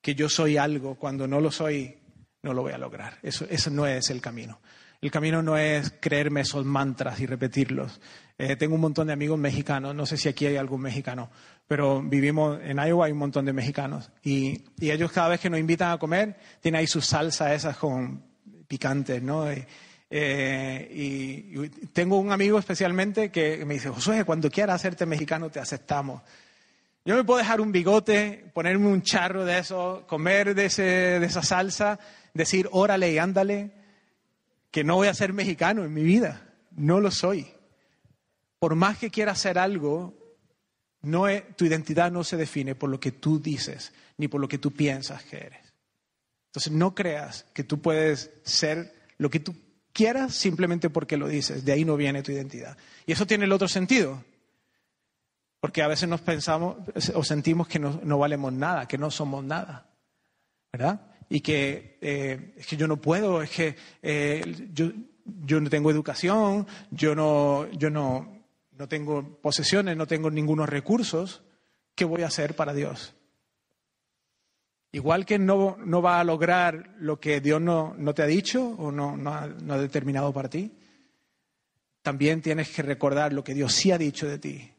[0.00, 1.96] que yo soy algo cuando no lo soy,
[2.42, 3.20] no lo voy a lograr.
[3.22, 4.60] Eso, eso no es el camino.
[5.00, 8.00] El camino no es creerme esos mantras y repetirlos.
[8.36, 11.30] Eh, tengo un montón de amigos mexicanos, no sé si aquí hay algún mexicano,
[11.68, 14.10] pero vivimos en Iowa, hay un montón de mexicanos.
[14.24, 18.24] Y, ellos cada vez que nos invitan a comer, tienen ahí su salsa esas con
[18.66, 19.46] picantes, ¿no?
[20.14, 25.58] Eh, y, tengo un amigo especialmente que me dice, Josué, cuando quieras hacerte mexicano te
[25.58, 26.20] aceptamos.
[27.06, 31.24] Yo me puedo dejar un bigote, ponerme un charro de eso, comer de, ese, de
[31.24, 31.98] esa salsa,
[32.34, 33.72] decir, órale y ándale,
[34.70, 36.46] que no voy a ser mexicano en mi vida.
[36.72, 37.46] No lo soy.
[38.58, 40.14] Por más que quiera hacer algo,
[41.00, 41.24] no
[41.56, 44.72] tu identidad no se define por lo que tú dices, ni por lo que tú
[44.72, 45.72] piensas que eres.
[46.48, 49.54] Entonces no creas que tú puedes ser lo que tú
[49.92, 51.64] quieras simplemente porque lo dices.
[51.64, 52.76] De ahí no viene tu identidad.
[53.06, 54.24] Y eso tiene el otro sentido.
[55.60, 56.76] Porque a veces nos pensamos
[57.14, 59.88] o sentimos que no, valemos nada, que no somos nada.
[60.72, 61.00] ¿Verdad?
[61.28, 64.90] Y que eh, es que yo no puedo, es que eh, yo,
[65.24, 71.42] yo, no tengo educación, yo no, yo no, no tengo posesiones, no tengo ningunos recursos.
[71.94, 73.14] ¿Qué voy a hacer para Dios?
[74.94, 78.62] Igual que no, no va a lograr lo que Dios no, no te ha dicho
[78.62, 80.70] o no, no, ha, determinado para ti,
[82.02, 84.70] también tienes que recordar lo que Dios sí ha dicho de ti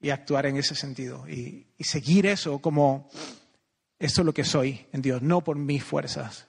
[0.00, 3.10] y actuar en ese sentido y, seguir eso como
[3.98, 6.46] esto es lo que soy en Dios, no por mis fuerzas.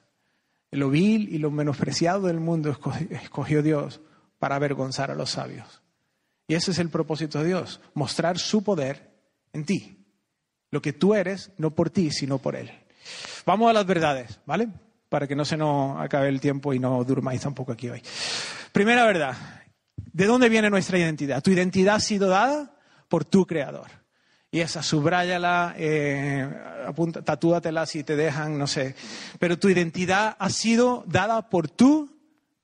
[0.70, 2.74] Lo vil y lo menospreciado del mundo
[3.10, 4.00] escogió, Dios
[4.38, 5.82] para avergonzar a los sabios.
[6.48, 9.10] Y ese es el propósito de Dios, mostrar su poder
[9.52, 9.98] en ti.
[10.70, 12.72] Lo que tú eres, no por ti, sino por Él.
[13.46, 14.68] Vamos a las verdades, ¿vale?
[15.08, 18.02] Para que no se nos acabe el tiempo y no durmáis tampoco aquí hoy.
[18.72, 19.36] Primera verdad,
[19.96, 21.42] ¿de dónde viene nuestra identidad?
[21.42, 22.72] ¿Tu identidad ha sido dada?
[23.12, 23.88] por tu creador.
[24.50, 26.50] Y esa, subráyala, eh,
[27.26, 28.94] tatúatela si te dejan, no sé.
[29.38, 32.08] Pero tu identidad ha sido dada por tu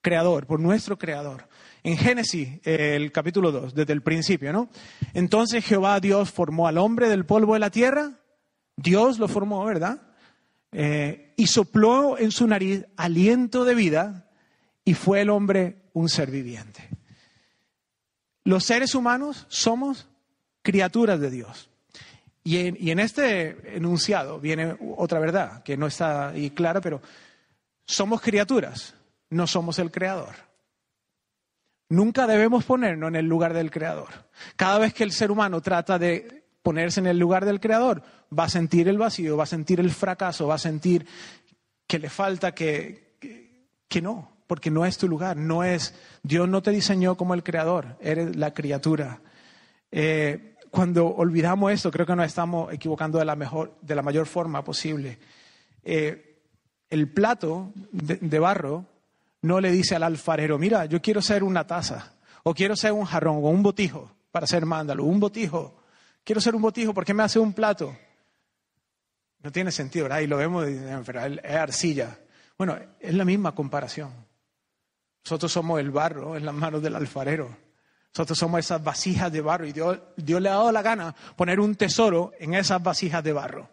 [0.01, 1.47] creador, por nuestro creador.
[1.83, 4.71] En Génesis, el capítulo 2, desde el principio, ¿no?
[5.13, 8.13] Entonces Jehová Dios formó al hombre del polvo de la tierra.
[8.75, 10.01] Dios lo formó, ¿verdad?
[10.73, 14.31] Eh, y sopló en su nariz aliento de vida
[14.85, 16.89] y fue el hombre un ser viviente.
[18.45, 20.09] Los seres humanos somos
[20.63, 21.71] criaturas de Dios.
[22.45, 27.03] Y en, este enunciado viene otra verdad, que no está ahí clara, pero
[27.85, 28.95] somos criaturas,
[29.29, 30.35] no somos el creador.
[31.91, 34.09] Nunca debemos ponernos en el lugar del creador.
[34.57, 38.03] Cada vez que el ser humano trata de ponerse en el lugar del creador,
[38.37, 41.07] va a sentir el vacío, va a sentir el fracaso, va a sentir
[41.87, 43.17] que le falta, que,
[43.89, 47.43] que, no, porque no es tu lugar, no es, Dios no te diseñó como el
[47.43, 49.21] creador, eres la criatura.
[49.91, 54.27] Eh, cuando olvidamos esto, creo que nos estamos equivocando de la, mejor, de la mayor
[54.27, 55.19] forma posible.
[55.83, 56.29] Eh,
[56.91, 58.85] el plato de, barro
[59.43, 63.05] no le dice al alfarero, mira, yo quiero ser una taza, o quiero ser un
[63.05, 65.78] jarrón, o un botijo para ser mándalo, un botijo.
[66.29, 67.97] Quiero ser un botijo, ¿por qué me hace un plato?
[69.43, 70.21] No tiene sentido, ¿verdad?
[70.21, 72.19] Y lo vemos, es arcilla.
[72.59, 74.13] Bueno, es la misma comparación.
[75.25, 77.57] Nosotros somos el barro en las manos del alfarero.
[78.13, 81.61] Nosotros somos esas vasijas de barro y Dios, Dios le ha dado la gana poner
[81.61, 83.71] un tesoro en esas vasijas de barro.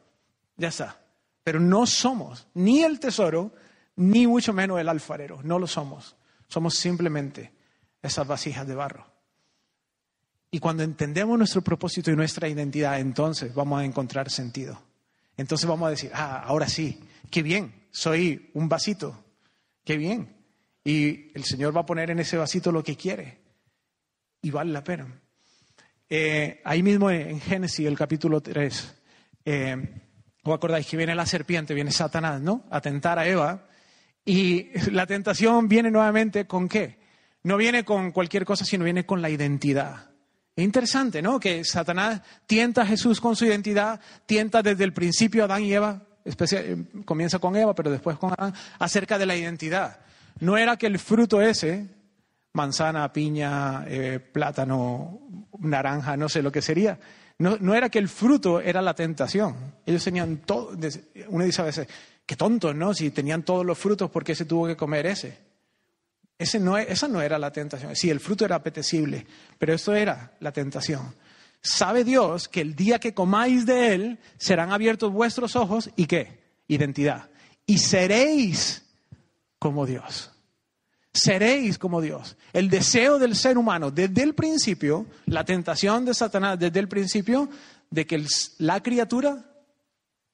[0.55, 0.97] Ya está.
[1.43, 3.51] Pero no somos ni el tesoro,
[3.97, 5.41] ni mucho menos el alfarero.
[5.43, 6.15] No lo somos.
[6.47, 7.53] Somos simplemente
[8.01, 9.14] esas vasijas de barro.
[10.51, 14.81] Y cuando entendemos nuestro propósito y nuestra identidad, entonces vamos a encontrar sentido.
[15.37, 19.25] Entonces vamos a decir, ah, ahora sí, qué bien, soy un vasito,
[19.83, 20.35] qué bien.
[20.83, 23.39] Y el Señor va a poner en ese vasito lo que quiere
[24.41, 25.07] y vale la pena.
[26.07, 28.95] Eh, ahí mismo en Génesis, el capítulo 3,
[29.45, 30.01] eh,
[30.43, 32.63] ¿os acordáis que viene la serpiente, viene Satanás, ¿no?
[32.69, 33.67] A tentar a Eva.
[34.23, 36.99] Y la tentación viene nuevamente con qué?
[37.43, 40.11] No viene con cualquier cosa, sino viene con la identidad.
[40.55, 41.39] Es interesante, ¿no?
[41.39, 45.73] Que Satanás tienta a Jesús con su identidad, tienta desde el principio a Adán y
[45.73, 49.99] Eva, especial, comienza con Eva, pero después con Adán, acerca de la identidad.
[50.39, 51.87] No era que el fruto ese
[52.53, 55.19] manzana, piña, eh, plátano,
[55.59, 56.97] naranja, no sé lo que sería.
[57.37, 59.55] No, no, era que el fruto era la tentación.
[59.85, 60.71] Ellos tenían todo.
[61.27, 61.87] Uno dice a veces,
[62.25, 62.93] qué tontos, ¿no?
[62.93, 65.37] Si tenían todos los frutos, ¿por qué se tuvo que comer ese?
[66.37, 67.95] Esa no era la tentación.
[67.95, 69.25] Sí, el fruto era apetecible,
[69.57, 71.15] pero eso era la tentación.
[71.61, 76.43] Sabe Dios que el día que comáis de él serán abiertos vuestros ojos y qué?
[76.67, 77.29] Identidad.
[77.65, 78.83] Y seréis
[79.57, 80.31] como Dios
[81.15, 82.37] seréis como Dios.
[82.53, 87.49] El deseo del ser humano desde el principio, la tentación de Satanás desde el principio,
[87.89, 88.25] de que
[88.59, 89.43] la criatura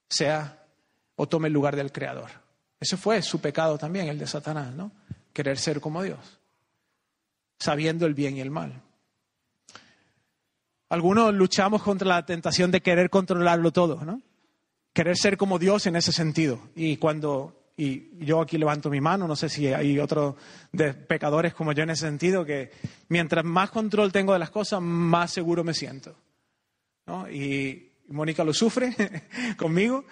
[0.10, 0.66] sea
[1.16, 2.30] o tome el lugar del Creador.
[2.80, 4.92] Ese fue su pecado también, el de Satanás, ¿no?
[5.34, 6.40] Querer ser como Dios.
[7.60, 8.82] sabiendo el bien y el mal.
[10.90, 14.20] Algunos luchamos contra la tentación de querer controlarlo todo, ¿no?
[14.94, 16.60] Querer ser como Dios en ese sentido.
[16.76, 20.36] Y cuando y yo aquí levanto mi mano, no sé si hay otros
[21.08, 22.72] pecadores como yo en ese sentido, que
[23.08, 26.16] mientras más control tengo de las cosas, más seguro me siento.
[27.08, 27.30] ¿no?
[27.30, 28.94] Y Mónica lo sufre
[29.58, 30.06] conmigo.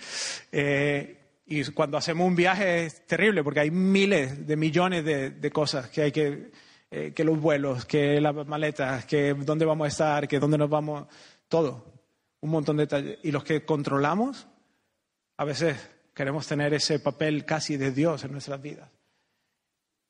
[0.51, 1.18] Eh,
[1.49, 6.03] y cuando hacemos un viaje es terrible porque hay miles de millones de, cosas que
[6.03, 6.51] hay que,
[6.91, 10.69] eh, que los vuelos, que las maletas, que dónde vamos a estar, que dónde nos
[10.69, 11.07] vamos,
[11.47, 11.91] todo.
[12.41, 13.17] Un montón de detalles.
[13.23, 14.47] Y los que controlamos,
[15.37, 15.75] a veces
[16.13, 18.89] queremos tener ese papel casi de Dios en nuestras vidas.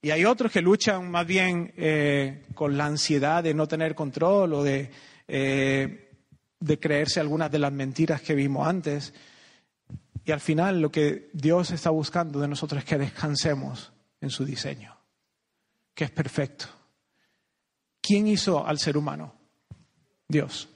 [0.01, 4.53] Y hay otros que luchan más bien eh, con la ansiedad de no tener control
[4.55, 4.89] o de,
[5.27, 6.09] eh,
[6.59, 9.13] de creerse algunas de las mentiras que vimos antes.
[10.29, 14.45] Y al final lo que Dios está buscando de nosotros es que descansemos en su
[14.45, 14.95] diseño,
[15.95, 16.67] que es perfecto.
[17.99, 19.33] ¿Quién hizo al ser humano?
[20.27, 20.69] Dios.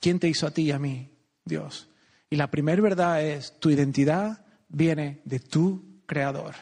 [0.00, 1.10] ¿Quién te hizo a ti y a mí?
[1.44, 1.88] Dios.
[2.30, 6.54] Y la primera verdad es tu identidad viene de tu creador.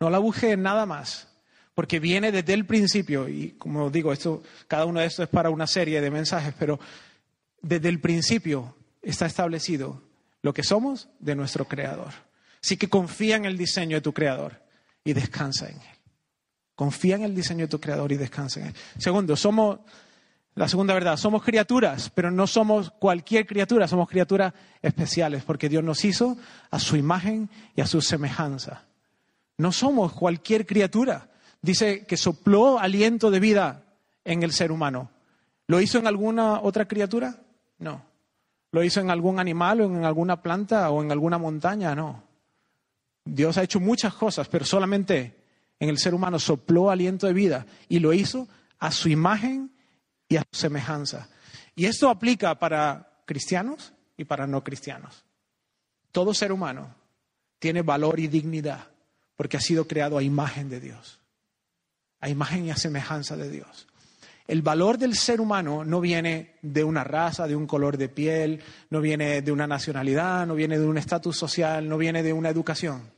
[0.00, 1.28] No la busques en nada más,
[1.74, 5.50] porque viene desde el principio, y como digo, esto, cada uno de estos es para
[5.50, 6.80] una serie de mensajes, pero
[7.60, 10.05] desde el principio está establecido
[10.46, 12.12] lo que somos de nuestro creador.
[12.62, 14.62] Así que confía en el diseño de tu creador
[15.02, 15.98] y descansa en él.
[16.76, 18.74] Confía en el diseño de tu creador y descansa en él.
[18.96, 19.80] Segundo, somos
[20.54, 25.82] la segunda verdad, somos criaturas, pero no somos cualquier criatura, somos criaturas especiales, porque Dios
[25.82, 26.38] nos hizo
[26.70, 28.84] a su imagen y a su semejanza.
[29.58, 31.28] No somos cualquier criatura.
[31.60, 33.82] Dice que sopló aliento de vida
[34.24, 35.10] en el ser humano.
[35.66, 37.34] ¿Lo hizo en alguna otra criatura?
[37.80, 38.05] No.
[38.76, 41.94] ¿Lo hizo en algún animal o en alguna planta o en alguna montaña?
[41.94, 42.22] No.
[43.24, 45.34] Dios ha hecho muchas cosas, pero solamente
[45.80, 48.46] en el ser humano sopló aliento de vida y lo hizo
[48.78, 49.74] a su imagen
[50.28, 51.30] y a su semejanza.
[51.74, 55.24] Y esto aplica para cristianos y para no cristianos.
[56.12, 56.94] Todo ser humano
[57.58, 58.88] tiene valor y dignidad
[59.36, 61.18] porque ha sido creado a imagen de Dios,
[62.20, 63.86] a imagen y a semejanza de Dios.
[64.46, 68.62] El valor del ser humano no viene de una raza, de un color de piel,
[68.90, 72.48] no viene de una nacionalidad, no viene de un estatus social, no viene de una
[72.48, 73.10] educación.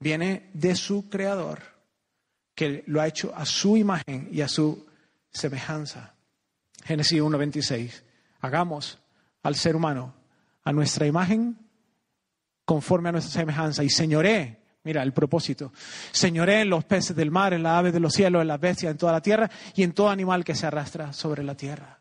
[0.00, 1.60] Viene de su creador,
[2.54, 4.86] que lo ha hecho a su imagen y a su
[5.30, 6.14] semejanza.
[6.84, 8.02] Génesis 1.26.
[8.40, 8.98] Hagamos
[9.42, 10.14] al ser humano
[10.62, 11.58] a nuestra imagen
[12.64, 15.72] conforme a nuestra semejanza y señoré, mira el propósito,
[16.12, 18.92] señoré en los peces del mar, en las aves de los cielos, en las bestias,
[18.92, 21.98] en toda la tierra y en todo animal que se arrastra sobre la tierra.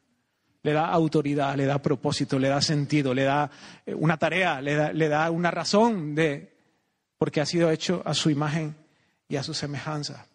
[0.62, 3.50] Le da autoridad, le da propósito, le da sentido, le da
[3.86, 6.56] eh, una tarea, le da, le da una razón de,
[7.18, 8.76] porque ha sido hecho a su imagen
[9.28, 10.28] y a su semejanza.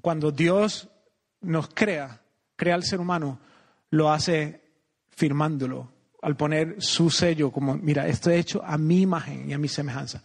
[0.00, 0.88] Cuando Dios
[1.40, 2.20] nos crea,
[2.56, 3.40] crea al ser humano,
[3.90, 4.60] lo hace
[5.10, 9.58] firmándolo, al poner su sello, como, mira, esto he hecho a mi imagen y a
[9.58, 10.22] mi semejanza.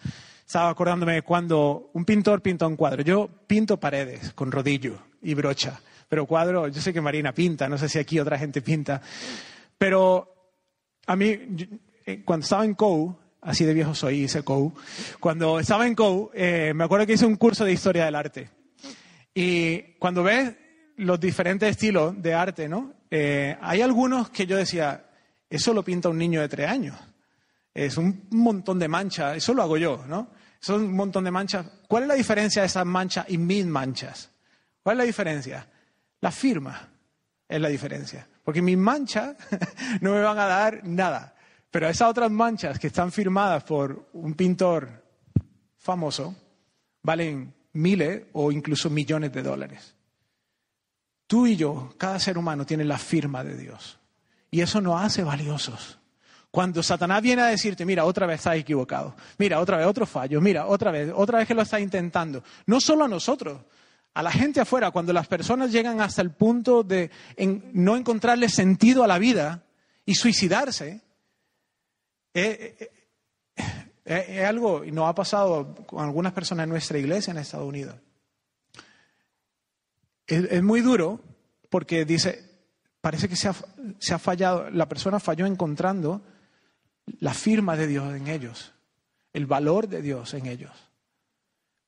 [0.49, 3.03] Estaba acordándome cuando un pintor pinta un cuadro.
[3.03, 7.77] Yo pinto paredes con rodillo y brocha, pero cuadro, yo sé que Marina pinta, no
[7.77, 8.99] sé si aquí otra gente pinta,
[9.77, 10.57] pero
[11.05, 11.37] a mí,
[12.03, 14.73] eh, cuando estaba en COU, así de viejo soy, hice COU,
[15.19, 18.49] cuando estaba en COU, eh, me acuerdo que hice un curso de historia del arte.
[19.35, 20.55] Y cuando ves
[20.95, 22.93] los diferentes estilos de arte, ¿no?
[23.11, 25.11] Eh, hay algunos que yo decía,
[25.47, 26.95] eso lo pinta un niño de tres años.
[27.71, 30.38] Es un montón de manchas, eso lo hago yo, ¿no?
[30.59, 31.65] Son un montón de manchas.
[31.87, 34.29] ¿Cuál es la diferencia de esas manchas y mis manchas?
[34.83, 35.67] ¿Cuál es la diferencia?
[36.21, 36.89] La firma
[37.47, 38.27] es la diferencia.
[38.43, 39.35] Porque mis manchas
[40.01, 41.35] no me van a dar nada.
[41.71, 45.03] Pero esas otras manchas que están firmadas por un pintor
[45.77, 46.35] famoso
[47.03, 49.95] valen miles o incluso millones de dólares.
[51.27, 53.99] Tú y yo, cada ser humano tiene la firma de Dios.
[54.51, 55.98] Y eso nos hace valiosos.
[56.51, 60.41] Cuando Satanás viene a decirte, mira, otra vez estás equivocado, mira, otra vez otro fallo,
[60.41, 62.43] mira, otra vez, otra vez que lo estás intentando.
[62.65, 63.61] No solo a nosotros,
[64.13, 67.11] a la gente afuera, cuando las personas llegan hasta el punto de
[67.73, 69.63] no encontrarle sentido a la vida
[70.05, 71.01] y suicidarse,
[72.33, 72.89] eh, eh,
[74.05, 77.67] eh, es algo, y nos ha pasado con algunas personas en nuestra iglesia en Estados
[77.67, 77.95] Unidos.
[80.25, 81.19] Es, muy duro
[81.69, 82.43] porque dice,
[83.01, 86.21] parece que se ha, fallado, la persona falló encontrando
[87.19, 88.73] la firma de Dios en ellos,
[89.33, 90.71] el valor de Dios en ellos.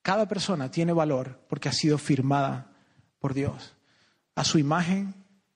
[0.01, 2.73] Cada persona tiene valor porque ha sido firmada
[3.19, 3.75] por Dios,
[4.35, 5.13] a su imagen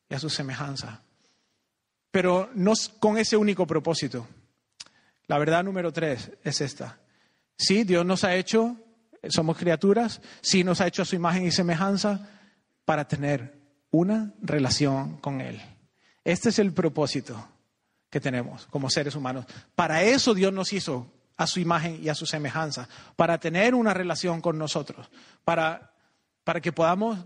[0.10, 1.04] y a su semejanza.
[2.12, 4.28] Pero no con ese único propósito.
[5.28, 7.00] La verdad número tres es esta.
[7.58, 8.78] Sí, Dios nos ha hecho,
[9.30, 12.30] somos criaturas, sí nos ha hecho a su imagen y semejanza,
[12.86, 13.60] para tener
[13.90, 15.60] una relación con Él.
[16.24, 17.55] Este es el propósito
[18.16, 19.46] que tenemos como seres humanos.
[19.76, 22.88] Para eso Dios nos hizo a su imagen y a su semejanza,
[23.18, 25.10] para tener una relación con nosotros,
[25.44, 25.92] para,
[26.46, 27.20] para que podamos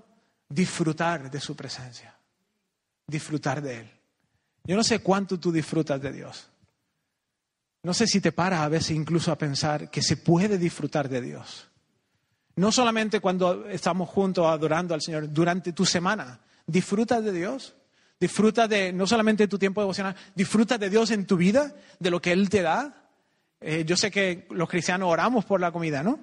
[0.49, 2.15] disfrutar de su presencia,
[3.05, 3.91] disfrutar de Él.
[4.63, 6.49] Yo no sé cuánto tú disfrutas de Dios.
[7.83, 11.21] No sé si te paras a veces incluso a pensar que se puede disfrutar de
[11.21, 11.69] Dios.
[12.55, 16.39] No solamente cuando estamos juntos adorando al Señor, durante tu semana.
[16.65, 17.75] Disfrutas de Dios.
[18.19, 22.21] Disfruta de no solamente tu tiempo devocional, disfruta de Dios en tu vida, de lo
[22.21, 23.09] que Él te da.
[23.61, 26.19] Eh, yo sé que los cristianos oramos por la comida, ¿no?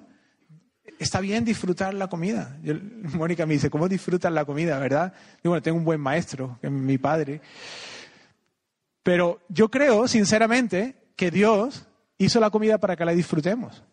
[0.99, 2.57] Está bien disfrutar la comida.
[3.13, 5.13] Mónica me dice, ¿cómo disfrutas la comida, verdad?
[5.43, 7.41] Yo, bueno, tengo un buen maestro, que es mi padre.
[9.01, 11.87] Pero yo creo, sinceramente, que Dios
[12.17, 13.83] hizo la comida para que la disfrutemos.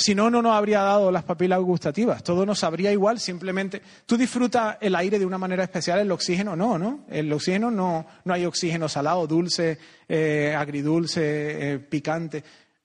[0.00, 2.22] Si no, no nos habría dado las papilas gustativas.
[2.22, 3.82] Todo nos sabría igual, simplemente.
[4.06, 7.00] Tú disfrutas el aire de una manera especial, el oxígeno no, ¿no?
[7.08, 9.76] El oxígeno no, no hay oxígeno salado, dulce,
[10.08, 12.44] eh, agridulce, eh, picante.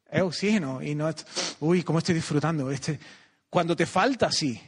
[0.09, 1.23] Es oxígeno y no es,
[1.59, 2.71] uy, ¿cómo estoy disfrutando?
[2.71, 2.99] Este,
[3.47, 4.59] cuando te falta, sí.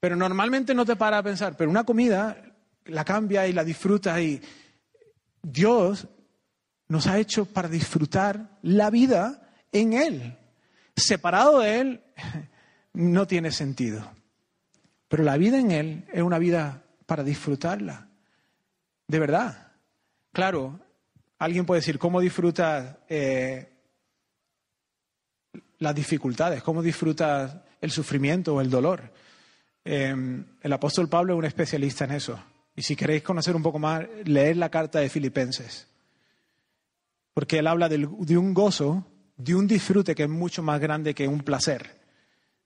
[0.00, 2.42] Pero normalmente no te para a pensar, pero una comida
[2.86, 4.40] la cambia y la disfrutas y
[5.42, 6.08] Dios
[6.88, 10.38] nos ha hecho para disfrutar la vida en Él.
[10.96, 12.00] Separado de Él
[12.92, 14.10] no tiene sentido.
[15.08, 18.08] Pero la vida en Él es una vida para disfrutarla.
[19.06, 19.72] De verdad.
[20.32, 20.80] Claro,
[21.38, 23.72] alguien puede decir, ¿cómo disfrutas eh,
[25.78, 26.62] las dificultades?
[26.62, 29.12] ¿Cómo disfrutas el sufrimiento o el dolor?
[29.84, 32.42] Em, el apóstol Pablo es un especialista en eso.
[32.74, 35.86] Y si queréis conocer un poco más, leer la carta de Filipenses
[37.36, 37.98] porque él habla de,
[38.38, 39.04] un gozo,
[39.36, 42.00] de un disfrute que es mucho más grande que un placer,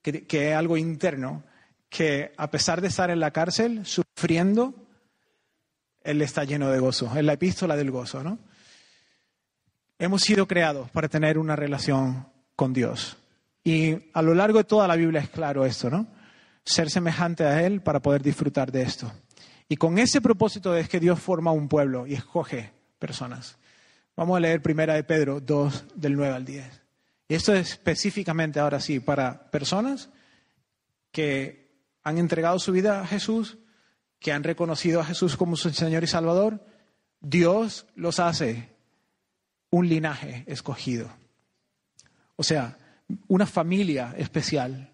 [0.02, 1.42] que, es algo interno,
[1.88, 4.74] que a pesar de estar en la cárcel, sufriendo,
[6.02, 7.10] él está lleno de gozo.
[7.16, 8.38] Es la epístola del gozo, ¿no?
[9.98, 13.18] Hemos sido creados para tener una relación con Dios.
[13.62, 16.06] Y a lo largo de toda la Biblia es claro esto, ¿no?
[16.64, 19.12] Ser semejante a Él para poder disfrutar de esto.
[19.68, 23.58] Y con ese propósito es que Dios forma un pueblo y escoge personas.
[24.20, 26.82] Vamos a leer primera de Pedro 2 del 9 al 10.
[27.28, 30.10] Y esto es específicamente ahora sí para personas
[31.10, 31.70] que
[32.02, 33.56] han entregado su vida a Jesús,
[34.18, 36.62] que han reconocido a Jesús como su Señor y Salvador.
[37.22, 38.68] Dios los hace
[39.70, 41.08] un linaje escogido.
[42.36, 42.76] O sea,
[43.26, 44.90] una familia especial.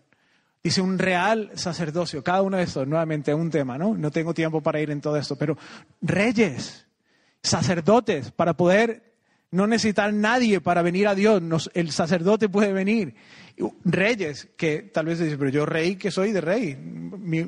[0.63, 2.23] Dice un real sacerdocio.
[2.23, 3.97] Cada uno de estos, nuevamente, un tema, ¿no?
[3.97, 5.59] No tengo tiempo para ir en todo esto, pero
[6.01, 6.87] reyes,
[7.43, 9.06] sacerdotes, para poder
[9.51, 11.71] no necesitar nadie para venir a Dios.
[11.75, 13.15] el sacerdote puede venir.
[13.85, 16.77] Reyes, que tal vez dicen, pero yo rey que soy de rey.
[16.77, 17.43] Mi,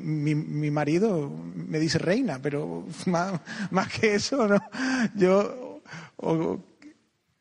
[0.71, 4.59] marido me dice reina, pero más, que eso, ¿no?
[5.15, 5.81] Yo,
[6.17, 6.59] o,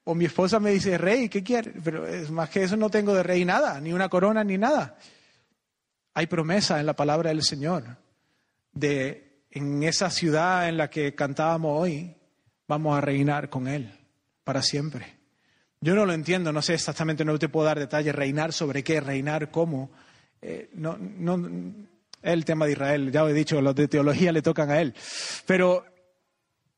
[0.05, 1.73] o, mi esposa me dice rey, ¿qué quiere?
[1.83, 4.99] Pero es más que eso no tengo de rey nada, ni una corona, ni nada.
[6.15, 7.85] Hay promesa en la palabra del Señor
[8.73, 12.15] de en esa ciudad en la que cantábamos hoy,
[12.67, 13.98] vamos a reinar con Él
[14.49, 15.19] para siempre.
[15.79, 18.99] Yo no lo entiendo, no sé exactamente, no te puedo dar detalles, reinar sobre qué,
[18.99, 19.91] reinar cómo.
[20.41, 21.37] Eh, no, no,
[22.23, 24.81] es el tema de Israel, ya lo he dicho, los de teología le tocan a
[24.81, 24.95] él.
[25.45, 25.85] Pero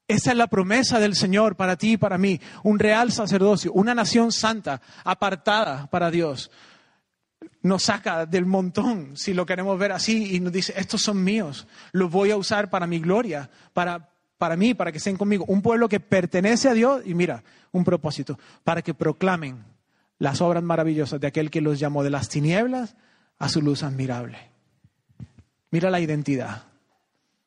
[0.08, 3.94] esa es la promesa del Señor para ti y para mí, un real sacerdocio, una
[3.94, 6.50] nación santa, apartada para Dios.
[7.62, 11.68] Nos saca del montón, si lo queremos ver así, y nos dice, estos son míos,
[11.92, 14.10] los voy a usar para mi gloria, para,
[14.41, 17.84] para mí, para que estén conmigo, un pueblo que pertenece a Dios y mira, un
[17.84, 19.62] propósito, para que proclamen
[20.18, 22.97] las obras maravillosas de aquel que los llamó de las tinieblas
[23.38, 24.38] a su luz admirable.
[25.70, 26.62] Mira la identidad,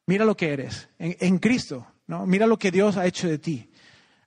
[0.06, 2.28] mira lo que eres en, Cristo, ¿no?
[2.28, 3.72] mira lo que Dios ha hecho de ti.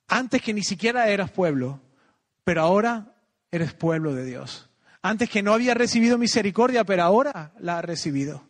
[0.09, 1.79] Antes que ni siquiera eras pueblo,
[2.43, 3.15] pero ahora
[3.53, 4.69] eres pueblo de Dios.
[5.03, 8.43] Antes que no había recibido misericordia, pero ahora la has recibido.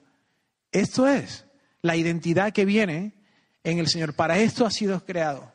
[0.73, 1.45] Esto es
[1.83, 3.16] la identidad que viene
[3.71, 4.15] en el Señor.
[4.15, 5.53] Para esto ha sido creado.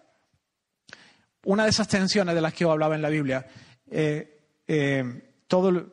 [1.45, 3.47] Una de esas tensiones de las que yo hablaba en la Biblia,
[3.89, 5.91] eh, eh, todo,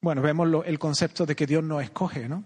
[0.00, 2.44] bueno, vemos el concepto de que Dios no escoge, ¿no?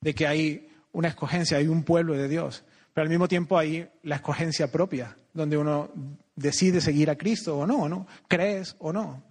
[0.00, 2.64] De que hay una escogencia, hay un pueblo de Dios,
[2.94, 5.90] pero al mismo tiempo hay la escogencia propia, donde uno
[6.34, 8.06] decide seguir a Cristo o no, ¿no?
[8.26, 9.22] Crees o no.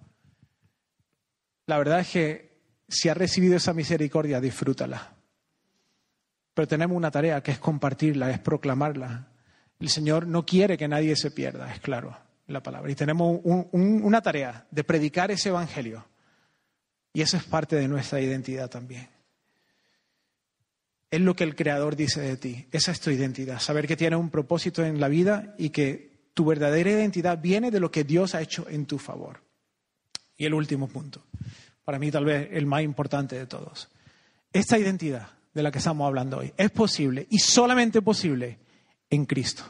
[1.66, 2.52] La verdad es que
[2.88, 5.11] si has recibido esa misericordia, disfrútala.
[6.54, 9.28] Pero tenemos una tarea que es compartirla, es proclamarla.
[9.80, 12.90] El Señor no quiere que nadie se pierda, es claro la palabra.
[12.90, 16.06] Y tenemos una tarea de predicar ese Evangelio.
[17.12, 19.08] Y eso es parte de nuestra identidad también.
[21.10, 22.66] es lo que el Creador dice de ti.
[22.72, 23.58] Esa es tu identidad.
[23.60, 27.80] Saber que tienes un propósito en la vida y que tu verdadera identidad viene de
[27.80, 29.42] lo que Dios ha hecho en tu favor.
[30.38, 31.22] Y el último punto,
[31.84, 33.88] para mí tal vez el más importante de todos.
[34.52, 38.58] Esta identidad de la que estamos hablando hoy es posible y solamente posible
[39.10, 39.64] en Cristo.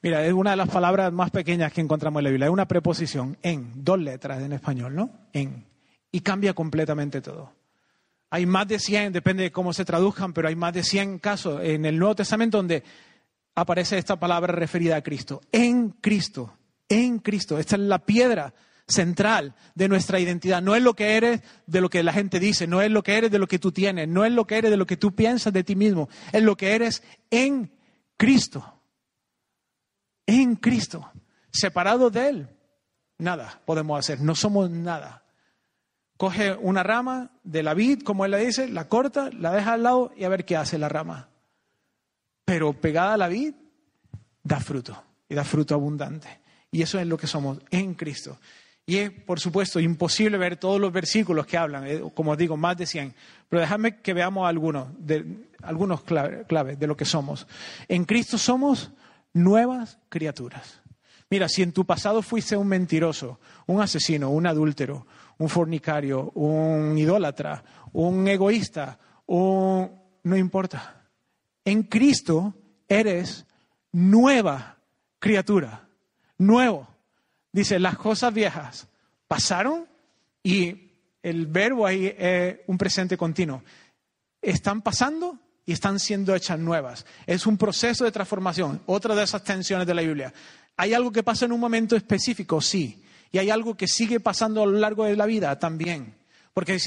[0.00, 2.46] Mira, es una de las palabras más pequeñas que encontramos en la Biblia.
[2.46, 5.10] Es una preposición en, dos letras en español, ¿no?
[5.32, 5.66] En.
[6.12, 7.52] Y cambia completamente todo.
[8.30, 11.60] Hay más de 100, depende de cómo se traduzcan, pero hay más de 100 casos
[11.62, 12.84] en el Nuevo Testamento donde
[13.54, 15.40] aparece esta palabra referida a Cristo.
[15.50, 16.54] En Cristo,
[16.88, 17.58] en Cristo.
[17.58, 18.54] Esta es la piedra
[18.88, 20.62] central de nuestra identidad.
[20.62, 23.16] No es lo que eres de lo que la gente dice, no es lo que
[23.16, 25.14] eres de lo que tú tienes, no es lo que eres de lo que tú
[25.14, 27.70] piensas de ti mismo, es lo que eres en
[28.16, 28.80] Cristo.
[30.26, 31.10] En Cristo.
[31.50, 32.48] Separado de Él,
[33.18, 35.24] nada podemos hacer, no somos nada.
[36.16, 39.84] Coge una rama de la vid, como él le dice, la corta, la deja al
[39.84, 41.28] lado y a ver qué hace la rama.
[42.44, 43.54] Pero pegada a la vid,
[44.42, 46.40] da fruto y da fruto abundante.
[46.72, 48.36] Y eso es lo que somos en Cristo.
[48.88, 52.74] Y es, por supuesto, imposible ver todos los versículos que hablan, eh, como digo, más
[52.74, 53.14] de 100.
[53.46, 57.46] Pero dejadme que veamos algunos, de, algunos claves de lo que somos.
[57.86, 58.90] En Cristo somos
[59.34, 60.80] nuevas criaturas.
[61.28, 66.96] Mira, si en tu pasado fuiste un mentiroso, un asesino, un adúltero, un fornicario, un
[66.96, 67.62] idólatra,
[67.92, 69.90] un egoísta, un...
[70.22, 71.04] no importa.
[71.62, 72.54] En Cristo
[72.88, 73.44] eres
[73.92, 74.78] nueva
[75.18, 75.86] criatura,
[76.38, 76.88] nuevo.
[77.52, 78.86] Dice, las cosas viejas
[79.26, 79.86] pasaron
[80.42, 80.90] y
[81.22, 83.62] el verbo ahí es un presente continuo.
[84.40, 87.04] Están pasando y están siendo hechas nuevas.
[87.26, 90.32] Es un proceso de transformación, otra de esas tensiones de la Biblia.
[90.76, 92.60] ¿Hay algo que pasa en un momento específico?
[92.60, 93.02] Sí.
[93.30, 96.14] Y hay algo que sigue pasando a lo largo de la vida también.
[96.54, 96.80] Porque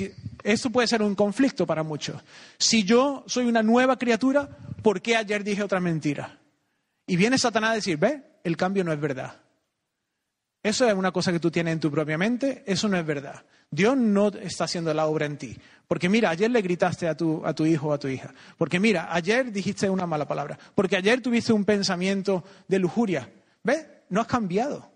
[0.44, 2.22] esto puede ser un conflicto para muchos.
[2.58, 4.50] Si yo soy una nueva criatura,
[4.82, 6.40] ¿por qué ayer dije otra mentira?
[7.06, 9.40] Y viene Satanás a decir, ve, el cambio no es verdad.
[10.64, 13.44] Eso es una cosa que tú tienes en tu propia mente, eso no es verdad.
[13.70, 15.58] Dios no está haciendo la obra en ti.
[15.88, 18.34] Porque mira, ayer le gritaste a tu, a tu hijo o a tu hija.
[18.58, 20.60] Porque mira, ayer dijiste una mala palabra.
[20.76, 23.30] Porque ayer tuviste un pensamiento de lujuria.
[23.64, 23.88] ¿Ves?
[24.10, 24.92] No has cambiado.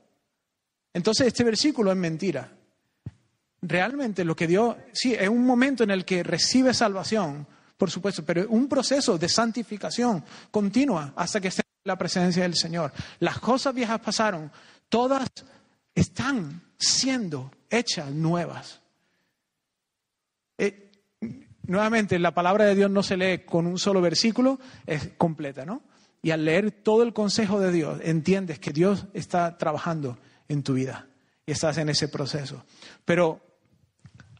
[0.94, 2.52] Entonces este versículo es mentira.
[3.62, 7.48] Realmente lo que Dios, sí, es un momento en el que recibe salvación,
[7.78, 12.44] por supuesto, pero es un proceso de santificación continua hasta que esté en la presencia
[12.44, 12.92] del Señor.
[13.20, 14.52] Las cosas viejas pasaron,
[14.90, 15.30] todas
[15.94, 18.82] están siendo hechas nuevas.
[20.58, 20.92] Eh,
[21.64, 25.84] nuevamente, la palabra de Dios no se lee con un solo versículo, es completa, ¿no?
[26.22, 30.18] Y al leer todo el consejo de Dios, entiendes que Dios está trabajando
[30.48, 31.08] en tu vida
[31.46, 32.66] y estás en ese proceso.
[33.06, 33.42] Pero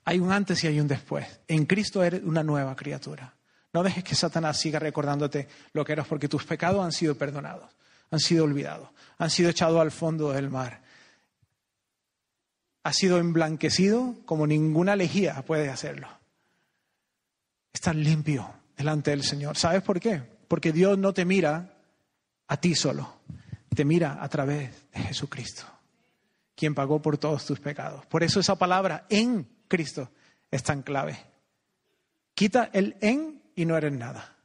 [0.04, 1.28] hay un antes y hay un después.
[1.48, 3.36] En Cristo eres una nueva criatura.
[3.74, 7.76] No dejes que Satanás siga recordándote lo que eras porque tus pecados han sido perdonados,
[8.16, 10.86] han sido olvidados, han sido echados al fondo del mar
[12.86, 16.08] ha sido emblanquecido como ninguna lejía puede hacerlo.
[17.74, 18.48] Estás limpio
[18.78, 19.58] delante del Señor.
[19.58, 20.22] ¿Sabes por qué?
[20.48, 21.74] Porque Dios no te mira
[22.48, 23.22] a ti solo,
[23.74, 25.64] te mira a través de Jesucristo,
[26.56, 28.06] quien pagó por todos tus pecados.
[28.06, 30.12] Por eso esa palabra en Cristo
[30.52, 31.18] es tan clave.
[32.36, 34.36] Quita el en y no eres nada.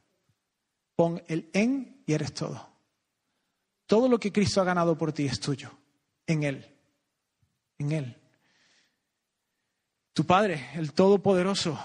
[0.95, 2.70] Pon el en y eres todo.
[3.91, 5.69] Todo lo que Cristo ha ganado por ti es tuyo,
[6.25, 6.65] en Él,
[7.77, 8.15] en Él.
[10.13, 11.77] Tu Padre, el Todopoderoso,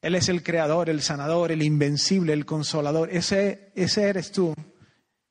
[0.00, 3.10] Él es el Creador, el Sanador, el Invencible, el Consolador.
[3.10, 4.54] Ese, ese eres tú.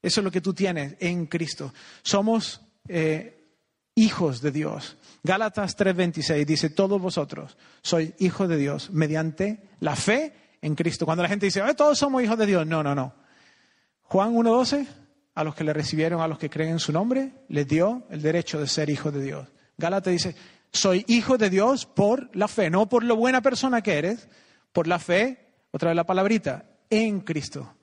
[0.02, 1.74] Eso es lo que tú tienes en Cristo.
[2.02, 2.60] Somos
[2.90, 3.56] eh,
[3.96, 4.98] hijos de Dios.
[5.24, 11.06] Gálatas 3:26 dice, todos vosotros sois hijos de Dios mediante la fe en Cristo.
[11.06, 12.68] Cuando la gente dice, todos somos hijos de Dios.
[12.68, 13.14] No, no, no.
[14.02, 15.01] Juan 1:12,
[15.34, 18.22] a los que le recibieron, a los que creen en su nombre, les dio el
[18.22, 19.48] derecho de ser hijos de Dios.
[19.78, 20.36] Gálatas dice,
[20.72, 24.28] soy hijo de Dios por la fe, no por lo buena persona que eres,
[24.72, 27.74] por la fe, otra vez la palabrita, en Cristo.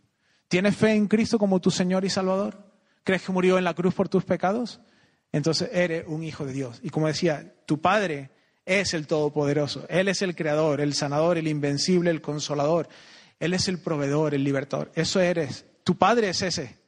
[0.48, 2.64] ¿Tienes fe en Cristo como tu Señor y Salvador?
[3.04, 4.80] ¿Crees que murió en la cruz por tus pecados?
[5.32, 6.80] Entonces eres un hijo de Dios.
[6.82, 8.30] Y como decía, tu Padre
[8.64, 9.86] es el Todopoderoso.
[9.88, 12.88] Él es el Creador, el Sanador, el Invencible, el Consolador.
[13.40, 14.90] Él es el proveedor, el libertador.
[14.94, 15.66] Eso eres.
[15.84, 16.78] Tu Padre es ese.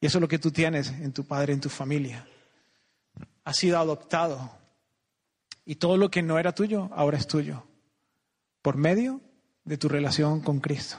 [0.00, 2.26] Y eso es lo que tú tienes en tu Padre, en tu familia.
[3.44, 4.50] Has sido adoptado
[5.64, 7.64] y todo lo que no era tuyo, ahora es tuyo,
[8.62, 9.20] por medio
[9.64, 10.96] de tu relación con Cristo.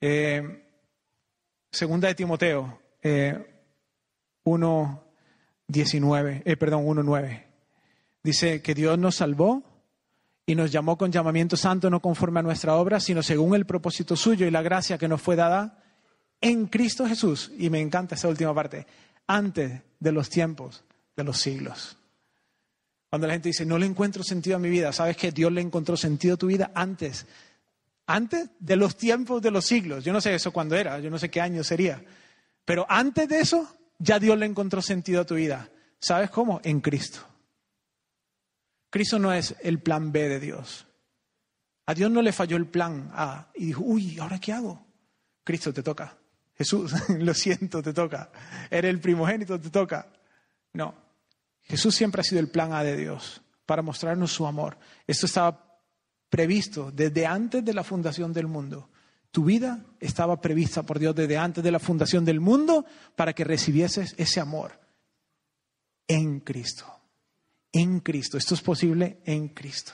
[0.00, 0.64] Eh,
[1.70, 3.62] segunda de Timoteo eh,
[4.44, 7.44] 1.19, eh, perdón, 1.9.
[8.22, 9.62] Dice que Dios nos salvó
[10.46, 14.16] y nos llamó con llamamiento santo no conforme a nuestra obra, sino según el propósito
[14.16, 15.82] suyo y la gracia que nos fue dada
[16.40, 17.50] en Cristo Jesús.
[17.58, 18.86] Y me encanta esa última parte,
[19.26, 20.84] antes de los tiempos
[21.16, 21.96] de los siglos.
[23.08, 25.60] Cuando la gente dice, no le encuentro sentido a mi vida, sabes que Dios le
[25.60, 27.26] encontró sentido a tu vida antes,
[28.06, 30.04] antes de los tiempos de los siglos.
[30.04, 32.02] Yo no sé eso cuándo era, yo no sé qué año sería,
[32.64, 35.70] pero antes de eso ya Dios le encontró sentido a tu vida.
[35.98, 36.60] ¿Sabes cómo?
[36.62, 37.20] En Cristo.
[38.90, 40.86] Cristo no es el plan B de Dios.
[41.86, 44.84] A Dios no le falló el plan A y dijo, uy, ¿ahora qué hago?
[45.44, 46.16] Cristo te toca.
[46.56, 48.30] Jesús, lo siento, te toca.
[48.70, 50.08] Eres el primogénito, te toca.
[50.72, 50.94] No.
[51.62, 54.78] Jesús siempre ha sido el plan A de Dios para mostrarnos su amor.
[55.06, 55.80] Esto estaba
[56.30, 58.90] previsto desde antes de la fundación del mundo.
[59.30, 63.44] Tu vida estaba prevista por Dios desde antes de la fundación del mundo para que
[63.44, 64.78] recibieses ese amor
[66.08, 66.86] en Cristo.
[67.72, 68.38] En Cristo.
[68.38, 69.92] Esto es posible en Cristo.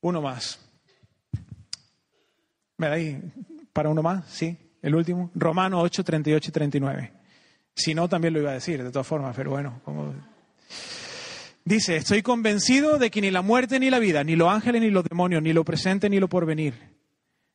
[0.00, 0.58] Uno más.
[2.78, 3.22] ¿Me da ahí
[3.72, 4.28] para uno más?
[4.28, 5.30] Sí, el último.
[5.34, 7.12] Romano 8, 38 y 39.
[7.74, 9.80] Si no, también lo iba a decir, de todas formas, pero bueno.
[11.64, 14.90] Dice, estoy convencido de que ni la muerte ni la vida, ni los ángeles ni
[14.90, 16.74] los demonios, ni lo presente ni lo porvenir,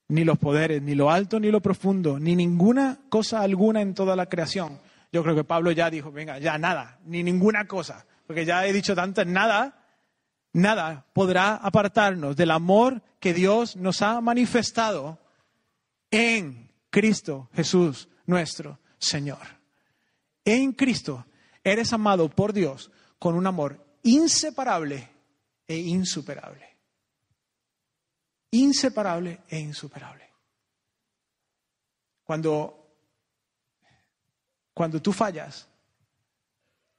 [0.07, 4.15] ni los poderes, ni lo alto ni lo profundo, ni ninguna cosa alguna en toda
[4.15, 4.79] la creación.
[5.11, 8.73] Yo creo que Pablo ya dijo, venga, ya nada, ni ninguna cosa, porque ya he
[8.73, 9.83] dicho tanto, nada,
[10.53, 15.19] nada podrá apartarnos del amor que Dios nos ha manifestado
[16.11, 19.45] en Cristo Jesús nuestro Señor.
[20.43, 21.25] En Cristo
[21.63, 25.09] eres amado por Dios con un amor inseparable
[25.67, 26.65] e insuperable.
[28.51, 30.29] Inseparable e insuperable.
[32.23, 32.95] Cuando,
[34.73, 35.67] cuando tú fallas,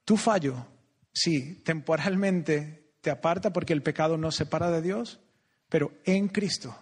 [0.05, 0.65] tu fallo,
[1.11, 5.19] sí, temporalmente te aparta porque el pecado nos separa de Dios,
[5.69, 6.75] pero en Cristo,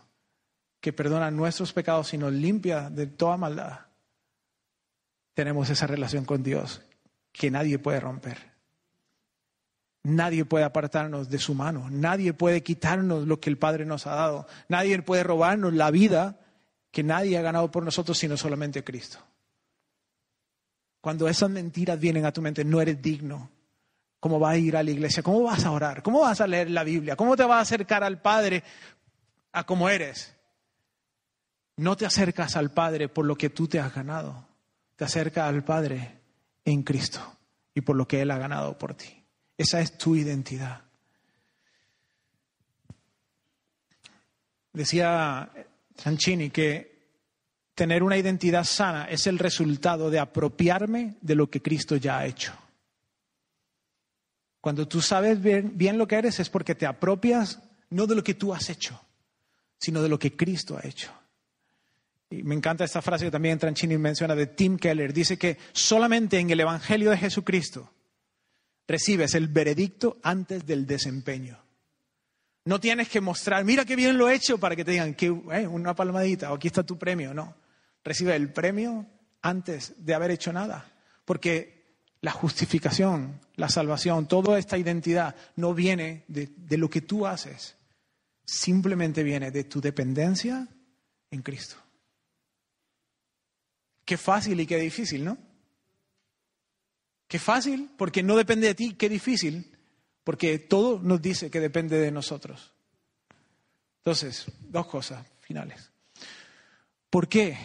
[0.79, 3.79] que perdona nuestros pecados y nos limpia de toda maldad,
[5.33, 6.81] tenemos esa relación con Dios
[7.31, 8.57] que nadie puede romper.
[10.03, 14.15] Nadie puede apartarnos de su mano, nadie puede quitarnos lo que el Padre nos ha
[14.15, 16.39] dado, nadie puede robarnos la vida
[16.91, 19.19] que nadie ha ganado por nosotros sino solamente Cristo.
[21.01, 23.51] Cuando esas mentiras vienen a tu mente, no eres digno.
[24.19, 25.21] ¿Cómo vas a ir a la iglesia?
[25.21, 26.01] ¿Cómo vas a orar?
[26.01, 27.15] ¿Cómo vas a leer la Biblia?
[27.15, 28.63] ¿Cómo te vas a acercar al Padre
[29.51, 30.36] a como eres?
[31.77, 34.47] No te acercas al Padre por lo que tú te has ganado
[34.97, 36.17] te acerca al Padre
[36.65, 37.21] en Cristo
[37.73, 39.23] y por lo que Él ha ganado por ti.
[39.55, 40.81] Esa es tu identidad.
[44.73, 45.49] Decía
[45.95, 46.97] Sanchini que
[47.75, 52.25] tener una identidad sana es el resultado de apropiarme de lo que Cristo ya ha
[52.25, 52.53] hecho.
[54.59, 57.59] Cuando tú sabes bien, bien, lo que eres es porque te apropias
[57.91, 58.99] no de lo que tú has hecho,
[59.79, 61.11] sino de lo que Cristo ha hecho.
[62.29, 65.13] Y me encanta esta frase que también Tranchini menciona de Tim Keller.
[65.13, 67.89] Dice que solamente en el Evangelio de Jesucristo
[68.87, 71.57] recibes el veredicto antes del desempeño.
[72.65, 75.27] No tienes que mostrar, mira qué bien lo he hecho para que te digan, que,
[75.27, 77.33] eh, una palmadita o aquí está tu premio.
[77.33, 77.55] No,
[78.03, 79.05] recibe el premio
[79.41, 80.85] antes de haber hecho nada.
[81.23, 81.85] Porque
[82.19, 87.77] la justificación, la salvación, toda esta identidad no viene de, de lo que tú haces,
[88.43, 90.67] simplemente viene de tu dependencia
[91.31, 91.77] en Cristo.
[94.07, 95.37] Qué fácil y qué difícil, ¿no?
[97.27, 99.75] Qué fácil, porque no depende de ti, qué difícil,
[100.23, 102.71] porque todo nos dice que depende de nosotros.
[103.97, 105.91] Entonces, dos cosas finales.
[107.09, 107.57] ¿Por qué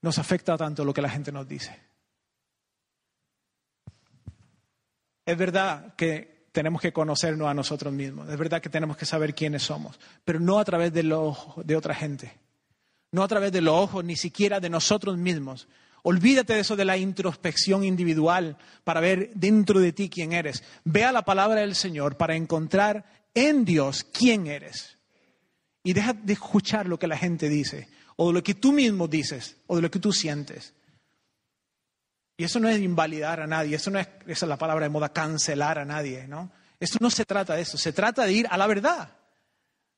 [0.00, 1.78] nos afecta tanto lo que la gente nos dice?
[5.26, 9.34] Es verdad que tenemos que conocernos a nosotros mismos, es verdad que tenemos que saber
[9.34, 12.32] quiénes somos, pero no a través de los de otra gente,
[13.10, 15.68] no a través de los ojos, ni siquiera de nosotros mismos,
[16.02, 20.64] Olvídate de eso de la introspección individual para ver dentro de ti quién eres.
[20.84, 23.04] Ve a la palabra del Señor para encontrar
[23.34, 24.98] en Dios quién eres.
[25.84, 29.06] Y deja de escuchar lo que la gente dice, o de lo que tú mismo
[29.06, 30.74] dices, o de lo que tú sientes.
[32.36, 34.90] Y eso no es invalidar a nadie, eso no es, esa es la palabra de
[34.90, 36.50] moda, cancelar a nadie, ¿no?
[36.80, 39.16] Esto no se trata de eso, se trata de ir a la verdad,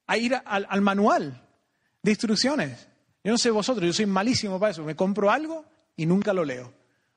[0.06, 1.42] a ir al, al manual
[2.02, 2.88] de instrucciones.
[3.22, 4.84] Yo no sé vosotros, yo soy malísimo para eso.
[4.84, 5.64] Me compro algo
[5.96, 6.72] y nunca lo leo.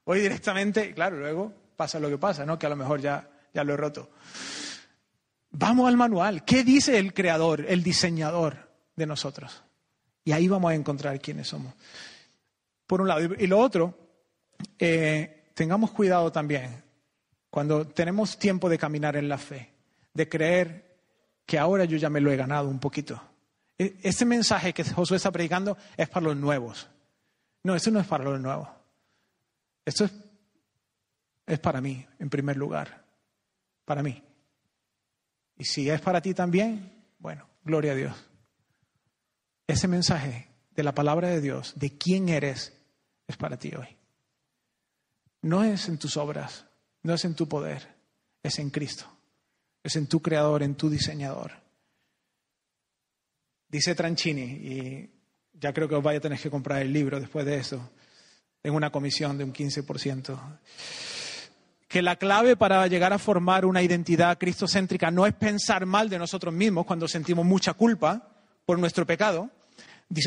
[0.05, 2.57] Hoy directamente, claro, luego pasa lo que pasa, ¿no?
[2.57, 4.09] Que a lo mejor ya, ya lo he roto.
[5.51, 6.43] Vamos al manual.
[6.45, 9.63] ¿Qué dice el creador, el diseñador de nosotros?
[10.23, 11.73] Y ahí vamos a encontrar quiénes somos.
[12.85, 13.21] Por un lado.
[13.37, 13.97] Y lo otro,
[14.77, 16.83] eh, tengamos cuidado también
[17.49, 19.71] cuando tenemos tiempo de caminar en la fe,
[20.13, 20.99] de creer
[21.45, 23.21] que ahora yo ya me lo he ganado un poquito.
[23.77, 26.87] E, este mensaje que Josué está predicando es para los nuevos.
[27.67, 28.69] No, esto no es para los nuevos.
[29.83, 30.13] Esto es,
[31.45, 33.03] es para mí, en primer lugar.
[33.83, 34.23] Para mí.
[35.57, 38.15] Y si es para ti también, bueno, gloria a Dios.
[39.67, 42.71] Ese mensaje de la palabra de Dios, de quién eres,
[43.27, 43.97] es para ti hoy.
[45.41, 46.67] No es en tus obras,
[47.03, 47.85] no es en tu poder,
[48.43, 49.11] es en Cristo.
[49.83, 51.51] Es en tu creador, en tu diseñador.
[53.67, 55.16] Dice Tranchini, y
[55.59, 57.89] ya creo que os vaya a tener que comprar el libro después de eso,
[58.63, 60.39] en una comisión de un 15%,
[61.87, 66.19] que la clave para llegar a formar una identidad cristocéntrica no es pensar mal de
[66.19, 68.29] nosotros mismos cuando sentimos mucha culpa
[68.65, 69.49] por nuestro pecado,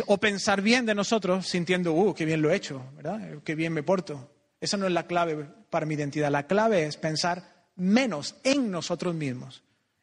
[0.06, 3.38] o pensar bien de nosotros sintiendo, uh, qué bien lo he hecho, ¿verdad?
[3.44, 4.30] Qué bien me porto.
[4.60, 6.30] Esa no es la clave para mi identidad.
[6.30, 9.62] La clave es pensar menos en nosotros mismos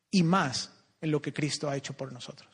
[0.09, 2.49] y más en lo que Cristo ha hecho por nosotros.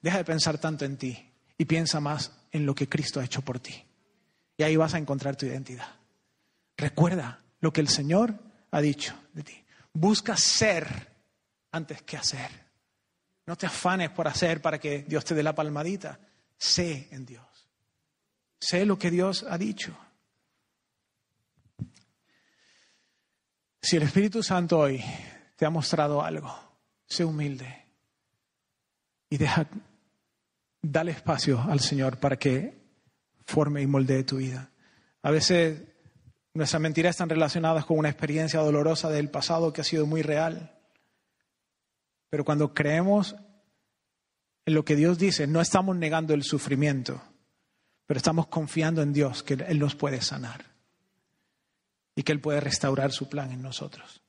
[0.00, 1.31] Deja de pensar tanto en ti
[1.62, 3.84] y piensa más en lo que Cristo ha hecho por ti.
[4.56, 5.86] Y ahí vas a encontrar tu identidad.
[6.76, 8.34] Recuerda lo que el Señor
[8.72, 9.64] ha dicho de ti.
[9.92, 11.14] Busca ser
[11.70, 12.50] antes que hacer.
[13.46, 16.18] No te afanes por hacer para que Dios te dé la palmadita.
[16.58, 17.46] Sé en Dios.
[18.58, 19.96] Sé lo que Dios ha dicho.
[23.80, 25.00] Si el Espíritu Santo hoy
[25.54, 26.52] te ha mostrado algo,
[27.06, 27.86] sé humilde
[29.30, 29.68] y deja,
[30.82, 32.82] dale espacio al Señor para que
[33.44, 34.70] forme y moldee tu vida.
[35.22, 35.82] A veces
[36.54, 40.78] nuestras mentiras están relacionadas con una experiencia dolorosa del pasado que ha sido muy real.
[42.28, 43.36] Pero cuando creemos
[44.66, 47.22] en lo que Dios dice, no estamos negando el sufrimiento,
[48.06, 50.66] pero estamos confiando en Dios que Él nos puede sanar
[52.14, 54.21] y que Él puede restaurar su plan en nosotros.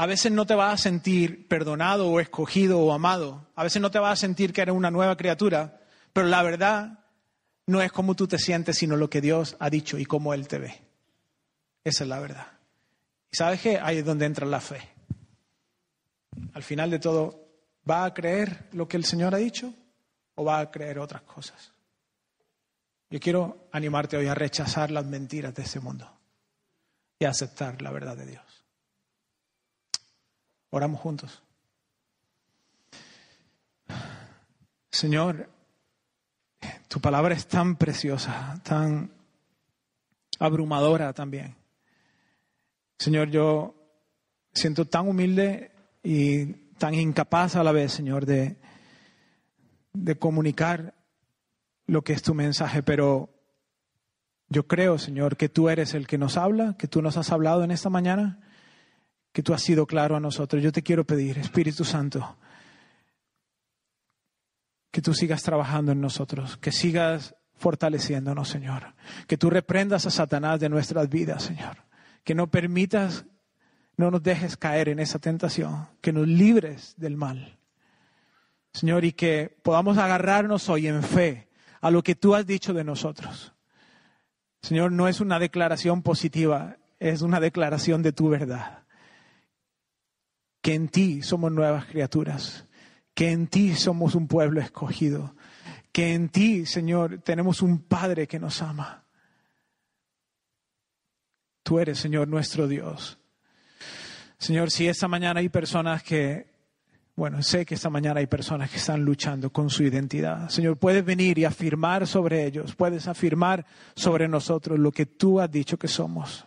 [0.00, 3.46] A veces no te vas a sentir perdonado o escogido o amado.
[3.54, 5.82] A veces no te vas a sentir que eres una nueva criatura,
[6.14, 7.00] pero la verdad
[7.66, 10.48] no es como tú te sientes, sino lo que Dios ha dicho y cómo Él
[10.48, 10.80] te ve.
[11.84, 12.46] Esa es la verdad.
[13.30, 13.78] ¿Y sabes qué?
[13.78, 14.80] Ahí es donde entra la fe.
[16.54, 17.48] Al final de todo,
[17.88, 19.70] ¿va a creer lo que el Señor ha dicho
[20.34, 21.72] o va a creer otras cosas?
[23.10, 26.10] Yo quiero animarte hoy a rechazar las mentiras de este mundo
[27.18, 28.49] y aceptar la verdad de Dios.
[30.70, 31.42] Oramos juntos.
[34.90, 35.50] Señor,
[36.88, 39.12] tu palabra es tan preciosa, tan
[40.38, 41.56] abrumadora también.
[42.98, 43.74] Señor, yo
[44.52, 45.72] siento tan humilde
[46.02, 46.46] y
[46.78, 48.56] tan incapaz a la vez, Señor, de,
[49.92, 50.94] de comunicar
[51.86, 53.30] lo que es tu mensaje, pero
[54.48, 57.64] yo creo, Señor, que tú eres el que nos habla, que tú nos has hablado
[57.64, 58.49] en esta mañana,
[59.32, 60.62] que tú has sido claro a nosotros.
[60.62, 62.36] Yo te quiero pedir, Espíritu Santo,
[64.90, 68.94] que tú sigas trabajando en nosotros, que sigas fortaleciéndonos, Señor.
[69.26, 71.76] Que tú reprendas a Satanás de nuestras vidas, Señor.
[72.24, 73.26] Que no permitas,
[73.96, 77.58] no nos dejes caer en esa tentación, que nos libres del mal.
[78.72, 81.48] Señor, y que podamos agarrarnos hoy en fe
[81.80, 83.52] a lo que tú has dicho de nosotros.
[84.62, 88.84] Señor, no es una declaración positiva, es una declaración de tu verdad.
[90.60, 92.66] Que en ti somos nuevas criaturas,
[93.14, 95.34] que en ti somos un pueblo escogido,
[95.92, 99.04] que en ti, Señor, tenemos un Padre que nos ama.
[101.62, 103.18] Tú eres, Señor, nuestro Dios.
[104.38, 106.50] Señor, si esta mañana hay personas que
[107.20, 110.48] bueno, sé que esta mañana hay personas que están luchando con su identidad.
[110.48, 115.50] Señor, puedes venir y afirmar sobre ellos, puedes afirmar sobre nosotros lo que tú has
[115.50, 116.46] dicho que somos.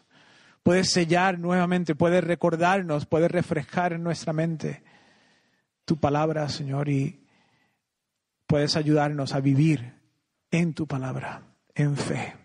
[0.64, 4.82] Puedes sellar nuevamente, puedes recordarnos, puedes refrescar en nuestra mente
[5.84, 7.28] tu palabra, Señor, y
[8.48, 9.94] puedes ayudarnos a vivir
[10.52, 11.44] en tu palabra,
[11.76, 12.36] en fe.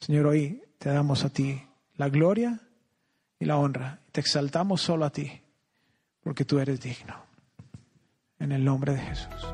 [0.00, 1.62] Señor, hoy te damos a ti
[1.96, 2.58] la gloria
[3.38, 4.00] y la honra.
[4.10, 5.40] Te exaltamos solo a ti
[6.20, 7.14] porque tú eres digno.
[8.40, 9.46] En el nombre de Jesús.